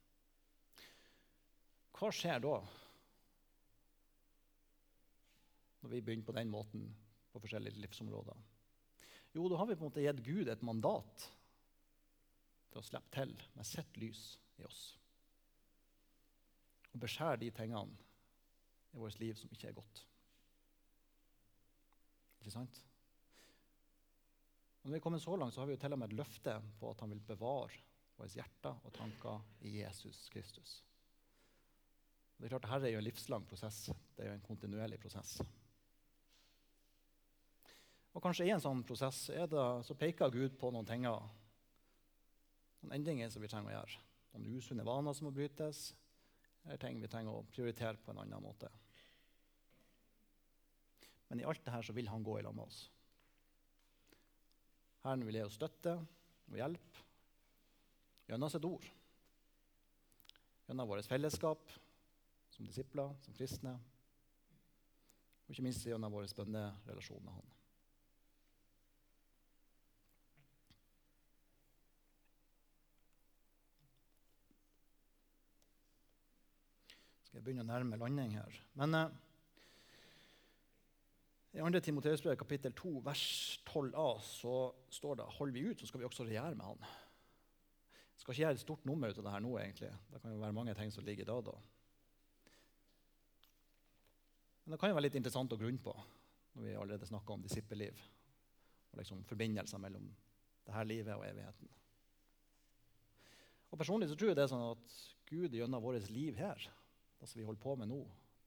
Hva 1.98 2.12
skjer 2.14 2.40
da? 2.44 2.56
Når 5.82 5.96
vi 5.98 6.00
begynner 6.00 6.30
på 6.30 6.40
den 6.40 6.52
måten 6.52 6.92
på 7.32 7.44
forskjellige 7.44 7.82
livsområder? 7.82 8.55
Jo, 9.36 9.48
da 9.52 9.58
har 9.60 9.68
vi 9.68 9.76
på 9.76 9.84
en 9.84 9.90
måte 9.90 10.04
gitt 10.04 10.22
Gud 10.24 10.48
et 10.48 10.62
mandat 10.64 11.26
til 12.72 12.80
å 12.80 12.84
slippe 12.84 13.12
til 13.12 13.34
med 13.52 13.68
sitt 13.68 13.98
lys 14.00 14.22
i 14.56 14.64
oss. 14.64 14.80
Og 16.94 17.02
beskjære 17.02 17.42
de 17.42 17.50
tingene 17.52 18.06
i 18.96 19.00
vårt 19.02 19.20
liv 19.20 19.36
som 19.36 19.52
ikke 19.52 19.68
er 19.68 19.76
godt. 19.76 20.00
Ikke 22.40 22.54
sant? 22.54 22.80
Og 24.80 24.88
når 24.88 24.96
vi 24.96 25.02
kommer 25.04 25.20
så 25.20 25.36
langt, 25.36 25.52
så 25.52 25.60
har 25.60 25.68
vi 25.68 25.76
jo 25.76 25.82
til 25.84 25.92
og 25.92 26.00
med 26.00 26.08
et 26.12 26.18
løfte 26.22 26.56
på 26.80 26.94
at 26.94 27.04
han 27.04 27.12
vil 27.12 27.24
bevare 27.28 27.84
våre 28.16 28.32
hjerter 28.32 28.80
og 28.86 28.92
tanker 28.96 29.44
i 29.68 29.74
Jesus 29.82 30.30
Kristus. 30.32 30.78
Og 32.36 32.44
det 32.44 32.48
er 32.48 32.56
klart, 32.56 32.68
Dette 32.70 32.88
er 32.88 32.94
jo 32.94 33.00
en 33.02 33.08
livslang 33.08 33.44
prosess. 33.48 33.86
Det 34.16 34.24
er 34.24 34.30
jo 34.30 34.38
en 34.38 34.46
kontinuerlig 34.46 35.00
prosess. 35.02 35.36
Og 38.16 38.22
Kanskje 38.24 38.46
i 38.48 38.52
en 38.54 38.62
sånn 38.64 38.80
prosess 38.88 39.26
det, 39.28 39.64
så 39.84 39.94
peker 39.98 40.32
Gud 40.32 40.54
på 40.56 40.70
noen 40.72 40.88
ting, 40.88 41.04
noen 41.04 42.94
endringer 42.96 43.28
som 43.28 43.44
vi 43.44 43.50
trenger 43.52 43.74
å 43.74 43.76
gjøre. 43.76 44.02
Noen 44.36 44.56
usunne 44.56 44.86
vaner 44.88 45.16
som 45.16 45.28
må 45.28 45.32
brytes, 45.36 45.90
eller 46.64 46.80
ting 46.80 47.00
vi 47.02 47.10
trenger 47.12 47.36
å 47.36 47.44
prioritere 47.52 48.00
på 48.00 48.14
en 48.14 48.22
annen 48.24 48.42
måte. 48.42 48.70
Men 51.28 51.42
i 51.42 51.46
alt 51.48 51.60
dette 51.66 51.82
så 51.84 51.94
vil 51.96 52.08
han 52.08 52.24
gå 52.24 52.38
i 52.38 52.44
lag 52.46 52.54
med 52.56 52.64
oss. 52.64 52.86
Herren 55.04 55.26
vil 55.26 55.36
gi 55.38 55.44
oss 55.44 55.58
støtte 55.58 55.94
og 56.00 56.56
hjelp 56.56 57.02
gjennom 58.30 58.50
sitt 58.50 58.64
ord. 58.66 58.86
Gjennom 60.66 60.88
vårt 60.88 61.06
fellesskap, 61.06 61.68
som 62.50 62.66
disipler, 62.66 63.12
som 63.22 63.36
kristne, 63.36 63.76
og 65.44 65.52
ikke 65.52 65.66
minst 65.68 65.84
gjennom 65.86 66.16
våre 66.16 66.30
spennende 66.30 66.72
relasjoner 66.88 67.28
med 67.28 67.36
Han. 67.36 67.55
Jeg 77.36 77.44
begynner 77.44 77.66
å 77.66 77.68
nærme 77.68 77.98
landing 78.00 78.30
her. 78.32 78.54
Men 78.80 78.96
eh, 78.96 79.16
i 81.56 81.60
2. 81.60 81.80
Timoteus-brev 81.84 82.38
kapittel 82.40 82.72
2 82.76 82.94
vers 83.04 83.24
12a 83.68 84.06
så 84.24 84.54
står 84.92 85.18
det 85.20 85.26
holder 85.36 85.52
vi 85.52 85.64
ut, 85.68 85.80
så 85.80 85.88
skal 85.88 86.00
vi 86.00 86.08
også 86.08 86.24
regjere 86.24 86.56
med 86.56 86.64
han. 86.64 86.86
Jeg 88.16 88.22
skal 88.22 88.32
ikke 88.32 88.42
gjøre 88.42 88.56
et 88.56 88.62
stort 88.64 88.88
nummer 88.88 89.12
ut 89.12 89.20
av 89.20 89.26
det 89.28 89.34
her 89.34 89.44
nå. 89.44 89.52
egentlig. 89.60 89.90
Det 90.12 90.20
kan 90.22 90.32
jo 90.32 90.40
være 90.40 90.56
mange 90.56 90.74
ting 90.78 90.92
som 90.92 91.04
ligger 91.04 91.26
i 91.26 91.28
dag. 91.28 91.44
da. 91.44 91.56
Men 94.64 94.74
det 94.74 94.80
kan 94.80 94.90
jo 94.90 94.96
være 94.96 95.06
litt 95.06 95.18
interessant 95.20 95.52
å 95.52 95.60
grunne 95.60 95.84
på 95.84 95.96
når 96.56 96.64
vi 96.64 96.74
allerede 96.74 97.08
snakker 97.08 97.36
om 97.36 97.44
disippelliv. 97.44 98.00
Og 98.92 99.02
liksom 99.02 99.20
forbindelser 99.28 99.80
mellom 99.84 100.08
dette 100.64 100.88
livet 100.88 101.12
og 101.14 101.28
evigheten. 101.28 101.68
Og 103.70 103.78
Personlig 103.78 104.08
så 104.08 104.16
tror 104.16 104.32
jeg 104.32 104.40
det 104.40 104.46
er 104.46 104.52
sånn 104.56 104.70
at 104.72 104.98
Gud 105.28 105.52
gjennom 105.52 105.84
vårt 105.84 106.08
liv 106.08 106.40
her, 106.40 106.64
det 107.20 107.28
som 107.28 107.40
vi 107.40 107.46
holder 107.46 107.62
på 107.62 107.76
med 107.80 107.90
nå, 107.90 108.02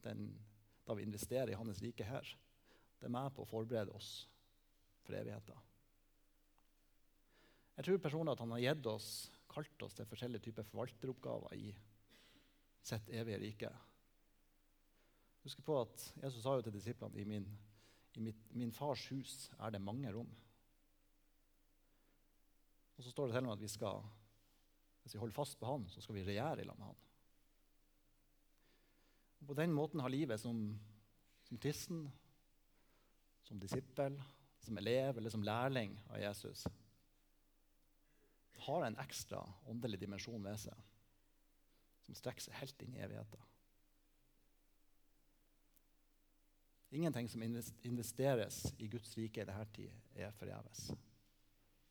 den, 0.06 0.30
da 0.86 0.96
vi 0.96 1.06
investerer 1.08 1.52
i 1.54 1.58
Hans 1.60 1.82
rike 1.84 2.06
her, 2.08 2.28
det 3.00 3.08
er 3.08 3.16
med 3.16 3.34
på 3.36 3.46
å 3.46 3.50
forberede 3.50 3.96
oss 3.96 4.28
for 5.06 5.18
evigheten. 5.18 5.68
Jeg 7.80 7.88
tror 7.88 8.02
personlig 8.04 8.34
at 8.36 8.42
han 8.44 8.52
har 8.52 8.64
gitt 8.64 8.90
oss, 8.92 9.10
kalt 9.50 9.86
oss 9.86 9.96
til 9.96 10.08
forskjellige 10.10 10.50
typer 10.50 10.68
forvalteroppgaver 10.68 11.56
i 11.56 11.70
sitt 12.86 13.08
evige 13.16 13.40
rike. 13.40 13.72
Husk 15.46 15.64
på 15.64 15.78
at 15.80 16.04
Jesus 16.20 16.44
sa 16.44 16.58
jo 16.58 16.66
til 16.66 16.76
disiplene 16.76 17.22
i 17.22 17.26
min, 17.28 17.48
i 18.20 18.24
mitt, 18.26 18.42
min 18.52 18.74
fars 18.76 19.06
hus 19.14 19.48
er 19.58 19.72
det 19.72 19.82
mange 19.82 20.12
rom. 20.12 20.30
Og 22.98 23.06
så 23.06 23.14
står 23.14 23.30
det 23.30 23.38
til 23.38 23.46
og 23.46 23.48
med 23.48 23.56
at 23.56 23.64
vi 23.64 23.72
skal, 23.72 24.04
hvis 25.04 25.16
vi 25.16 25.22
holder 25.24 25.40
fast 25.40 25.56
på 25.60 25.70
han, 25.70 25.88
så 25.88 26.04
skal 26.04 26.20
vi 26.20 26.26
regjere 26.28 26.66
i 26.66 26.68
lag 26.68 26.76
med 26.76 26.92
han. 26.92 27.00
Og 29.40 29.48
på 29.48 29.58
den 29.58 29.74
måten 29.74 30.04
har 30.04 30.12
livet 30.12 30.42
som, 30.42 30.60
som 31.48 31.58
kristen, 31.58 32.04
som 33.48 33.60
disippel, 33.60 34.20
som 34.60 34.78
elev 34.78 35.18
eller 35.18 35.34
som 35.34 35.44
lærling 35.44 35.96
av 36.10 36.20
Jesus 36.22 36.68
har 38.60 38.86
en 38.86 38.98
ekstra 39.00 39.40
åndelig 39.72 40.02
dimensjon 40.02 40.44
ved 40.44 40.60
seg 40.60 40.88
som 42.04 42.18
strekker 42.18 42.44
seg 42.44 42.58
helt 42.58 42.84
inn 42.84 42.96
i 42.98 43.02
evigheten. 43.06 43.42
Ingenting 46.98 47.28
som 47.30 47.44
investeres 47.46 48.64
i 48.82 48.88
Guds 48.90 49.14
rike 49.18 49.44
i 49.44 49.46
dette 49.46 49.66
tid, 49.76 49.94
er 50.18 50.34
forgjeves. 50.34 50.88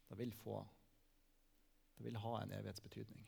Det 0.09 0.17
vil, 0.19 0.33
få, 0.35 0.57
det 1.95 2.09
vil 2.09 2.19
ha 2.19 2.33
en 2.41 2.55
evighetsbetydning. 2.57 3.23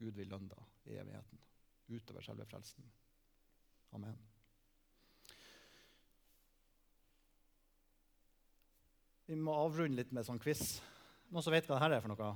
Gud 0.00 0.18
vil 0.18 0.32
lønne 0.32 0.66
i 0.90 0.98
evigheten, 0.98 1.44
utover 1.90 2.22
selve 2.24 2.46
frelsen. 2.48 2.84
Amen. 3.96 4.18
Vi 9.30 9.36
må 9.38 9.54
avrunde 9.54 10.00
litt 10.00 10.10
med 10.14 10.26
sånn 10.26 10.40
quiz. 10.42 10.80
Noen 11.30 11.44
som 11.46 11.54
vet 11.54 11.68
hva 11.70 11.76
dette 11.78 12.00
er 12.00 12.02
for 12.02 12.10
noe? 12.10 12.30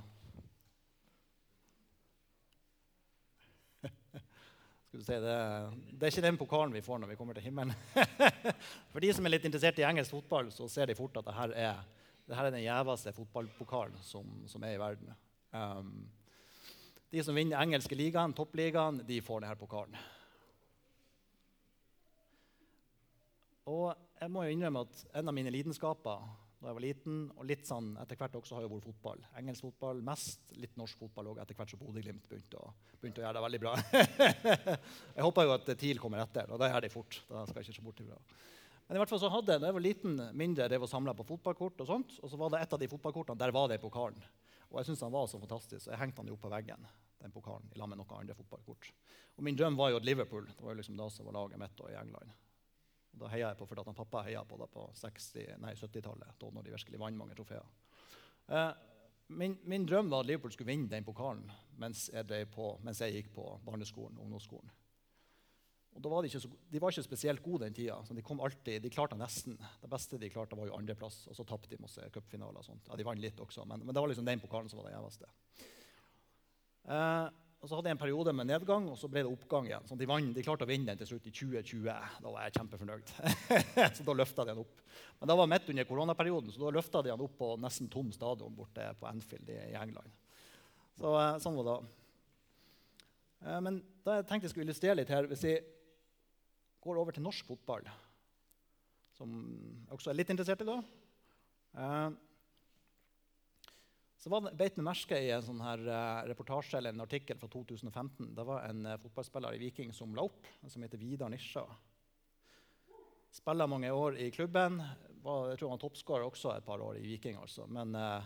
Skal 4.87 5.01
Si, 5.03 5.17
det, 5.19 5.33
det, 5.91 5.99
er 5.99 6.13
ikke 6.13 6.23
den 6.23 6.39
pokalen 6.39 6.71
vi 6.71 6.83
får 6.85 7.01
når 7.03 7.11
vi 7.11 7.17
kommer 7.19 7.35
til 7.35 7.43
himmelen. 7.49 7.75
For 8.93 9.03
de 9.03 9.09
som 9.11 9.27
er 9.27 9.33
litt 9.35 9.47
interessert 9.49 9.81
i 9.83 9.87
engelsk 9.87 10.15
fotball, 10.15 10.47
så 10.55 10.69
ser 10.71 10.87
de 10.87 10.95
fort 10.95 11.19
at 11.19 11.27
dette 11.27 11.57
er, 11.65 11.83
dette 12.23 12.39
er 12.45 12.55
den 12.55 12.63
gjeveste 12.63 13.11
fotballpokalen 13.17 13.99
som, 13.99 14.31
som, 14.47 14.63
er 14.63 14.77
i 14.77 14.79
verden. 14.79 15.11
Um, 15.51 15.91
de 17.15 17.23
som 17.23 17.37
vinner 17.37 17.61
engelske 17.61 17.95
ligaen, 17.95 18.33
toppligaen, 18.35 18.99
de 19.07 19.21
får 19.23 19.45
denne 19.45 19.59
pokalen. 19.59 19.99
Og 23.71 23.93
jeg 24.19 24.31
må 24.31 24.43
jo 24.45 24.55
innrømme 24.55 24.83
at 24.85 25.05
en 25.21 25.31
av 25.31 25.35
mine 25.35 25.53
lidenskaper 25.53 26.25
da 26.65 26.71
jeg 26.71 26.77
var 26.77 26.83
liten. 26.83 27.17
Og 27.37 27.47
litt 27.47 27.67
sånn, 27.67 27.91
etter 28.01 28.17
hvert 28.19 28.35
også 28.39 28.57
har 28.57 28.65
jeg 28.65 28.71
vært 28.71 28.87
fotball. 28.89 29.23
Engelsk 29.39 29.67
fotball 29.67 30.01
mest, 30.05 30.55
litt 30.57 30.75
norsk 30.79 30.97
fotball 31.05 31.31
òg, 31.31 31.41
etter 31.43 31.57
hvert 31.57 31.71
som 31.71 31.81
Bodø-Glimt 31.81 32.27
begynte, 32.29 32.63
begynte, 33.01 33.21
å 33.21 33.25
gjøre 33.25 33.37
det 33.37 33.45
veldig 33.45 33.61
bra. 33.61 33.73
jeg 35.17 35.27
håper 35.27 35.47
jo 35.47 35.55
at 35.55 35.71
TIL 35.81 36.01
kommer 36.01 36.23
etter, 36.23 36.49
og 36.49 36.61
det 36.61 36.71
gjør 36.71 36.85
de 36.87 36.91
fort. 36.93 37.19
da 37.29 37.45
skal 37.45 37.61
jeg 37.61 37.69
ikke 37.69 37.79
se 37.79 37.85
bort 37.85 38.01
ifra. 38.01 38.17
Men 38.85 38.97
i 38.97 39.01
hvert 39.01 39.13
fall 39.13 39.21
så 39.21 39.31
hadde 39.33 39.55
jeg, 39.55 39.61
da 39.61 39.69
jeg 39.69 39.77
var 39.77 39.85
liten, 39.85 40.17
mindre 40.37 40.69
drev 40.69 40.85
og 40.87 40.91
samla 40.91 41.15
på 41.17 41.27
fotballkort. 41.29 41.85
Og 41.85 41.89
sånt, 41.89 42.17
og 42.21 42.33
så 42.33 42.39
var 42.41 42.53
det 42.53 42.65
et 42.65 42.75
av 42.77 42.81
de 42.81 42.89
fotballkortene, 42.91 43.41
der 43.41 43.53
var 43.55 43.69
det 43.71 43.81
pokalen. 43.81 44.21
Og 44.71 44.79
jeg 44.79 44.89
syntes 44.89 45.05
han 45.05 45.13
var 45.13 45.29
så 45.29 45.41
fantastisk, 45.41 45.85
så 45.85 45.93
jeg 45.93 46.01
hengte 46.01 46.21
han 46.21 46.29
jo 46.29 46.37
opp 46.37 46.45
på 46.45 46.53
veggen. 46.53 46.89
Den 47.25 47.35
pokalen, 47.35 47.67
i 47.73 47.79
lag 47.81 47.89
med 47.91 47.99
noen 47.99 48.17
andre 48.19 48.37
fotballkort. 48.37 48.91
Og 49.35 49.43
Min 49.45 49.57
drøm 49.57 49.77
var 49.79 49.91
jo 49.91 49.99
at 49.99 50.07
Liverpool 50.07 50.47
det 50.47 50.61
var 50.61 50.75
jo 50.75 50.79
liksom 50.81 50.97
da 50.99 51.09
som 51.11 51.27
var 51.27 51.37
laget 51.37 51.61
mitt 51.61 51.85
i 51.89 51.97
England. 51.99 52.33
Og 53.15 53.23
da 53.23 53.31
heia 53.31 53.49
jeg 53.49 53.59
på 53.59 53.67
fordi 53.69 53.83
at 53.83 53.97
pappa 53.97 54.23
heia 54.27 54.43
på 54.47 54.59
det 54.59 54.69
på 54.73 54.87
70-tallet, 54.99 56.35
da 56.39 56.51
når 56.51 56.65
de 56.65 56.75
virkelig 56.75 57.01
vant 57.01 57.19
mange 57.19 57.37
trofeer. 57.37 57.67
Eh, 58.47 58.71
min, 59.27 59.57
min, 59.65 59.85
drøm 59.89 60.11
var 60.11 60.21
at 60.21 60.29
Liverpool 60.29 60.53
skulle 60.53 60.69
vinne 60.69 60.91
den 60.91 61.05
pokalen 61.05 61.47
mens 61.81 62.09
jeg, 62.13 62.49
på, 62.53 62.75
mens 62.85 63.01
jeg 63.01 63.15
gikk 63.15 63.31
på 63.35 63.45
barneskolen 63.65 64.19
og 64.19 64.27
ungdomsskolen. 64.27 64.73
Og 65.95 66.09
var 66.11 66.25
de, 66.25 66.29
så, 66.29 66.49
de, 66.51 66.79
var 66.83 66.91
ikke 66.91 67.05
spesielt 67.05 67.43
gode 67.43 67.63
den 67.63 67.75
tida. 67.75 67.95
De, 68.11 68.23
alltid, 68.35 68.81
de 68.83 68.91
klarte 68.91 69.15
nesten. 69.15 69.55
Det 69.79 69.89
beste 69.89 70.19
de 70.19 70.29
klarte, 70.29 70.57
var 70.59 70.67
jo 70.67 70.75
andreplass. 70.75 71.21
Og 71.31 71.37
så 71.37 71.45
tapte 71.47 71.71
de 71.71 71.79
masse 71.79 72.03
cupfinaler. 72.11 72.67
Ja, 72.89 72.97
de 72.99 73.05
vant 73.07 73.21
litt 73.23 73.39
også, 73.39 73.63
men, 73.63 73.85
men, 73.85 73.95
det 73.95 74.03
var 74.03 74.11
liksom 74.11 74.27
den 74.27 74.43
pokalen 74.43 74.67
som 74.67 74.81
var 74.81 74.89
det 74.89 74.97
gjeveste. 74.97 75.31
Eh, 76.85 77.25
og 77.65 77.69
Så 77.69 77.79
hadde 77.79 77.89
jeg 77.89 77.95
en 77.95 78.01
periode 78.03 78.33
med 78.37 78.45
nedgang, 78.45 78.83
og 78.91 78.97
så 78.99 79.07
ble 79.09 79.23
det 79.25 79.29
oppgang 79.31 79.65
igjen. 79.65 79.85
Så 79.89 79.95
de, 79.97 80.05
vann, 80.05 80.27
de 80.35 80.43
klarte 80.45 80.67
å 80.67 80.69
vinne 80.69 80.91
den 80.91 80.99
til 80.99 81.15
slutt 81.15 81.25
i 81.25 81.31
2020. 81.33 81.87
Da 82.21 82.33
var 82.33 82.43
jeg 82.45 82.53
kjempefornøyd. 82.59 83.13
så 83.97 84.05
da 84.05 84.13
løfta 84.13 84.45
de 84.45 84.53
den 84.53 84.61
opp. 84.61 84.83
Men 85.17 85.31
det 85.31 85.37
var 85.39 85.49
midt 85.49 85.71
under 85.73 85.87
koronaperioden, 85.89 86.53
så 86.53 86.61
da 86.61 86.73
løfta 86.75 87.01
de 87.01 87.09
den 87.09 87.23
opp 87.25 87.33
på 87.39 87.47
nesten 87.63 87.89
tom 87.89 88.11
stadion 88.13 88.53
borte 88.53 88.85
på 88.99 89.09
Anfield 89.09 89.49
i 89.49 89.73
England. 89.81 90.13
Så 90.99 91.15
eh, 91.17 91.39
sånn 91.41 91.57
var 91.57 91.71
det. 91.71 91.77
Eh, 93.47 93.59
men 93.65 93.81
da 94.05 94.19
jeg 94.19 94.27
tenkte 94.29 94.45
jeg 94.45 94.53
skulle 94.53 94.69
illustrere 94.69 94.99
litt 94.99 95.11
her 95.11 95.25
Hvis 95.31 95.47
jeg 95.47 95.63
går 96.85 97.01
over 97.01 97.17
til 97.17 97.25
norsk 97.25 97.49
fotball, 97.49 97.89
som 99.17 99.33
jeg 99.87 99.97
også 99.97 100.13
er 100.13 100.19
litt 100.19 100.31
interessert 100.35 100.61
i 100.61 100.69
da 100.69 100.77
eh, 101.81 102.09
så 104.25 104.39
beit 104.57 104.79
meg 104.79 104.87
merke 104.87 105.17
i 105.21 105.27
en 105.29 105.43
sånn 105.45 105.59
her, 105.61 105.81
uh, 105.85 106.23
reportasje 106.25 106.79
eller 106.79 106.95
en 106.95 107.03
artikkel 107.03 107.37
fra 107.37 107.45
2015. 107.53 108.31
Det 108.33 108.45
var 108.47 108.63
en 108.65 108.87
uh, 108.89 108.95
fotballspiller 109.03 109.53
i 109.53 109.59
Viking 109.61 109.91
som 109.93 110.15
la 110.17 110.23
opp, 110.25 110.47
som 110.65 110.81
heter 110.81 110.97
Vidar 110.97 111.29
Nisja. 111.29 111.61
Spiller 113.35 113.69
mange 113.69 113.91
år 113.93 114.17
i 114.17 114.31
klubben. 114.33 114.79
Var, 115.21 115.51
jeg 115.51 115.59
tror 115.59 115.69
han 115.69 115.77
var 115.77 115.83
toppskårer 115.83 116.25
også 116.25 116.55
et 116.55 116.65
par 116.65 116.81
år 116.81 116.97
i 116.97 117.05
Viking. 117.05 117.37
altså. 117.37 117.67
Men 117.69 117.93
eh, 117.99 118.25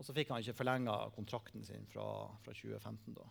så 0.00 0.14
fikk 0.16 0.32
han 0.32 0.40
ikke 0.40 0.56
forlenga 0.62 0.96
kontrakten 1.12 1.64
sin 1.66 1.84
fra, 1.92 2.06
fra 2.40 2.54
2015. 2.56 3.16
da. 3.18 3.28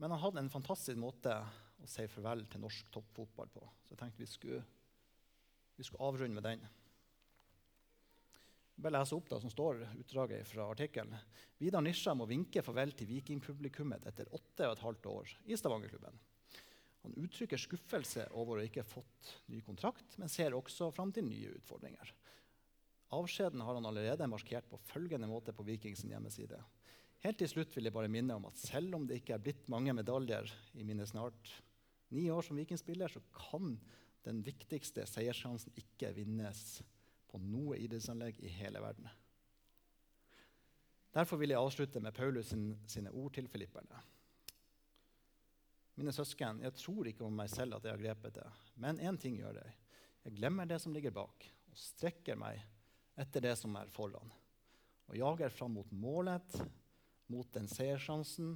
Men 0.00 0.14
han 0.14 0.22
hadde 0.22 0.46
en 0.46 0.52
fantastisk 0.52 0.96
måte 0.96 1.34
å 1.36 1.90
si 1.90 2.06
farvel 2.08 2.46
til 2.48 2.64
norsk 2.64 2.88
toppfotball 2.94 3.52
på. 3.52 3.66
Så 3.84 3.92
jeg 3.92 4.00
tenkte 4.00 4.24
vi 4.24 4.30
skulle, 4.30 4.62
vi 5.76 5.84
skulle 5.84 6.08
avrunde 6.08 6.38
med 6.38 6.48
den 6.48 6.64
bare 8.82 8.98
lese 8.98 9.16
opp 9.16 9.30
det 9.30 9.38
som 9.42 9.52
står 9.52 9.84
utdraget 10.00 10.48
fra 10.48 10.66
artikkelen. 10.72 11.14
Vidar 11.62 11.84
Nisja 11.84 12.14
må 12.18 12.26
vinke 12.28 12.64
farvel 12.64 12.94
til 12.98 13.08
vikingpublikummet 13.10 14.06
etter 14.10 14.30
åtte 14.34 14.68
og 14.68 14.76
et 14.76 14.84
halvt 14.84 15.08
år 15.12 15.32
i 15.46 15.58
Stavangerklubben. 15.58 16.20
Han 17.02 17.16
uttrykker 17.18 17.58
skuffelse 17.58 18.28
over 18.38 18.60
å 18.60 18.66
ikke 18.66 18.84
ha 18.84 18.88
fått 18.88 19.32
ny 19.50 19.58
kontrakt, 19.66 20.18
men 20.22 20.30
ser 20.30 20.54
også 20.54 20.92
fram 20.94 21.10
til 21.14 21.26
nye 21.26 21.56
utfordringer. 21.56 22.12
Avskjeden 23.12 23.60
har 23.60 23.76
han 23.76 23.88
allerede 23.88 24.28
markert 24.30 24.68
på 24.70 24.80
følgende 24.88 25.28
måte 25.28 25.52
på 25.52 25.66
Vikings 25.66 26.04
hjemmeside. 26.08 26.60
Helt 27.22 27.38
til 27.38 27.50
slutt 27.50 27.74
vil 27.76 27.86
jeg 27.86 27.94
bare 27.94 28.10
minne 28.10 28.38
om 28.38 28.46
at 28.48 28.58
selv 28.58 28.96
om 28.96 29.04
det 29.06 29.20
ikke 29.20 29.36
er 29.36 29.42
blitt 29.42 29.68
mange 29.70 29.94
medaljer 29.94 30.48
i 30.78 30.86
mine 30.86 31.06
snart 31.06 31.50
ni 32.12 32.28
år 32.32 32.44
som 32.46 32.58
vikingspiller, 32.58 33.10
så 33.12 33.22
kan 33.34 33.76
den 34.26 34.40
viktigste 34.46 35.04
seierssjansen 35.08 35.74
ikke 35.78 36.12
vinnes 36.16 36.82
på 37.32 37.40
noe 37.40 37.78
idrettsanlegg 37.80 38.38
i 38.44 38.50
hele 38.52 38.82
verden. 38.84 39.08
Derfor 41.12 41.40
vil 41.40 41.52
jeg 41.52 41.60
avslutte 41.60 42.00
med 42.00 42.14
Paulus 42.16 42.52
sin, 42.52 42.72
sine 42.88 43.12
ord 43.12 43.34
til 43.36 43.48
filipperne. 43.52 44.00
Mine 46.00 46.12
søsken, 46.16 46.62
jeg 46.64 46.72
tror 46.80 47.08
ikke 47.08 47.24
om 47.26 47.34
meg 47.36 47.50
selv 47.52 47.76
at 47.76 47.84
jeg 47.84 47.92
har 47.92 48.00
grepet 48.00 48.38
det, 48.38 48.46
men 48.80 49.00
én 49.00 49.18
ting 49.20 49.36
gjør 49.40 49.58
jeg. 49.60 49.74
Jeg 50.24 50.38
glemmer 50.38 50.68
det 50.68 50.78
som 50.80 50.94
ligger 50.94 51.12
bak, 51.12 51.44
og 51.68 51.76
strekker 51.76 52.38
meg 52.40 52.62
etter 53.20 53.44
det 53.44 53.52
som 53.60 53.76
er 53.76 53.92
foran, 53.92 54.32
og 55.10 55.18
jager 55.18 55.52
fram 55.52 55.76
mot 55.76 55.90
målet, 55.92 56.56
mot 57.32 57.48
den 57.52 57.68
seiersjansen 57.68 58.54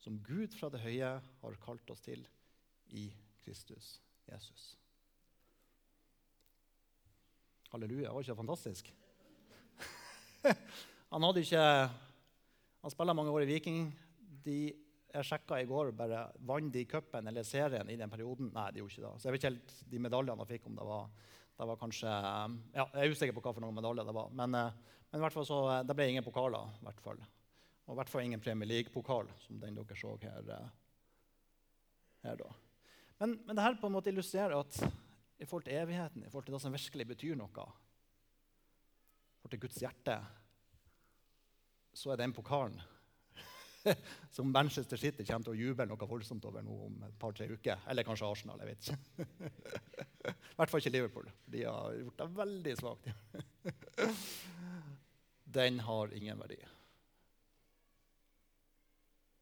som 0.00 0.18
Gud 0.24 0.52
fra 0.56 0.68
det 0.72 0.82
høye 0.84 1.14
har 1.20 1.60
kalt 1.64 1.90
oss 1.92 2.04
til 2.04 2.26
i 2.92 3.08
Kristus 3.44 3.96
Jesus. 4.28 4.74
Halleluja. 7.76 8.12
Var 8.12 8.24
ikke 8.24 8.32
det 8.32 8.40
fantastisk? 8.40 8.90
han 11.12 11.26
hadde 11.28 11.42
ikke 11.44 11.62
Han 12.80 12.92
spilla 12.94 13.14
mange 13.16 13.32
år 13.34 13.44
i 13.44 13.48
Viking. 13.50 13.86
De 14.46 14.58
jeg 15.16 15.24
sjekka 15.30 15.58
i 15.62 15.68
går 15.68 15.92
bare 15.96 16.26
vant 16.44 16.72
de 16.72 16.82
cupen 16.88 17.28
eller 17.30 17.46
serien 17.46 17.88
i 17.88 17.96
den 17.96 18.10
perioden. 18.12 18.50
Nei, 18.52 18.66
de 18.72 18.82
gjorde 18.82 18.94
ikke 18.94 19.04
det. 19.06 19.12
Så 19.20 19.28
jeg 19.28 19.34
vet 19.34 19.40
ikke 19.40 19.50
helt 19.52 19.78
de 19.92 20.00
medaljene 20.06 20.42
han 20.42 20.50
fikk, 20.50 20.66
om 20.68 20.76
det 20.76 20.84
var, 20.88 21.06
det 21.56 21.68
var 21.70 21.78
kanskje 21.80 22.10
ja, 22.10 22.84
Jeg 22.84 23.00
er 23.00 23.14
usikker 23.14 23.36
på 23.36 23.44
hva 23.44 23.54
for 23.56 23.64
noen 23.64 23.78
medaljer 23.78 24.08
det 24.08 24.16
var. 24.16 24.28
Men, 24.36 24.58
eh, 24.58 24.98
men 25.08 25.20
i 25.20 25.24
hvert 25.24 25.36
fall 25.36 25.48
så, 25.48 25.60
eh, 25.72 25.82
det 25.88 25.96
ble 25.96 26.08
ingen 26.12 26.26
pokaler. 26.26 26.74
I 26.80 26.88
hvert 26.88 27.02
fall. 27.04 27.22
Og 27.86 27.94
i 27.94 27.98
hvert 28.00 28.12
fall 28.12 28.26
ingen 28.26 28.44
Premier 28.44 28.68
League-pokal, 28.68 29.30
som 29.46 29.60
den 29.62 29.78
dere 29.78 29.96
så 29.96 30.12
her. 30.20 30.52
her 32.26 32.40
da. 32.40 32.52
Men, 33.22 33.38
men 33.46 33.56
det 33.56 33.64
her 33.64 33.80
på 33.80 33.88
en 33.88 33.96
måte 33.96 34.12
illustrerer 34.12 34.58
at 34.58 34.80
i 35.38 35.44
forhold 35.44 35.66
til 35.68 35.76
evigheten, 35.76 36.24
i 36.24 36.30
forhold 36.30 36.46
til 36.48 36.56
det 36.56 36.62
som 36.64 36.74
virkelig 36.74 37.06
betyr 37.12 37.38
noe, 37.38 37.48
i 37.52 39.38
forhold 39.40 39.54
til 39.54 39.64
Guds 39.66 39.80
hjerte, 39.82 40.18
så 41.96 42.12
er 42.12 42.20
den 42.20 42.34
pokalen 42.36 42.80
som 44.34 44.50
Manchester 44.52 44.98
City 45.00 45.24
kommer 45.24 45.46
til 45.46 45.54
å 45.54 45.58
juble 45.60 45.86
noe 45.88 46.08
voldsomt 46.10 46.44
over 46.48 46.64
nå 46.64 46.76
om 46.88 47.02
et 47.06 47.18
par-tre 47.20 47.46
uker. 47.52 47.84
Eller 47.88 48.06
kanskje 48.06 48.28
Arsenal. 48.28 48.60
jeg 48.62 48.72
vet 48.72 48.88
ikke. 48.88 49.26
I 50.32 50.56
hvert 50.58 50.72
fall 50.72 50.82
ikke 50.82 50.94
Liverpool. 50.94 51.28
De 51.46 51.64
har 51.64 51.94
gjort 52.00 52.22
det 52.22 52.28
veldig 52.40 52.76
svakt. 52.80 53.10
Den 55.58 55.80
har 55.86 56.14
ingen 56.16 56.40
verdi. 56.42 56.58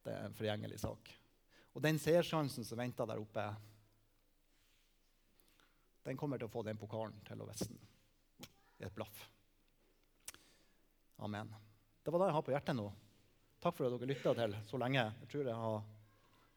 Det 0.05 0.13
er 0.13 0.27
en 0.29 0.37
forgjengelig 0.37 0.83
sak. 0.83 1.15
Og 1.75 1.83
den 1.83 1.99
seersjansen 1.99 2.67
som 2.67 2.79
venter 2.79 3.09
der 3.09 3.23
oppe, 3.23 3.47
den 6.05 6.19
kommer 6.21 6.41
til 6.41 6.49
å 6.49 6.53
få 6.53 6.63
den 6.67 6.79
pokalen 6.81 7.17
til 7.27 7.41
visne 7.49 7.79
i 8.81 8.85
et 8.85 8.95
blaff. 8.95 9.25
Amen. 11.25 11.53
Det 12.05 12.13
var 12.13 12.21
det 12.21 12.29
jeg 12.29 12.37
har 12.37 12.45
på 12.45 12.55
hjertet 12.55 12.77
nå. 12.77 12.89
Takk 13.65 13.77
for 13.79 13.89
at 13.89 13.95
dere 13.97 14.11
lytta 14.11 14.35
til 14.37 14.57
så 14.69 14.81
lenge. 14.83 15.07
Jeg 15.23 15.31
tror 15.33 15.49
jeg 15.49 15.63
har 15.63 15.79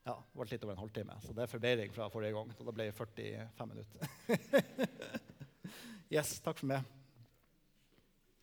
ja, 0.07 0.15
det 0.33 0.51
litt 0.51 0.65
over 0.65 0.75
en 0.75 0.81
halvtime, 0.81 1.15
så 1.23 1.35
det 1.35 1.43
er 1.45 1.51
forbedring 1.51 1.95
fra 1.95 2.09
forrige 2.11 2.35
gang. 2.35 2.51
Så 2.55 2.67
det 2.67 2.75
ble 2.75 2.91
45 2.95 3.71
minutter. 3.71 4.13
yes, 6.15 6.37
takk 6.43 6.63
for 6.63 6.71
meg. 6.73 6.96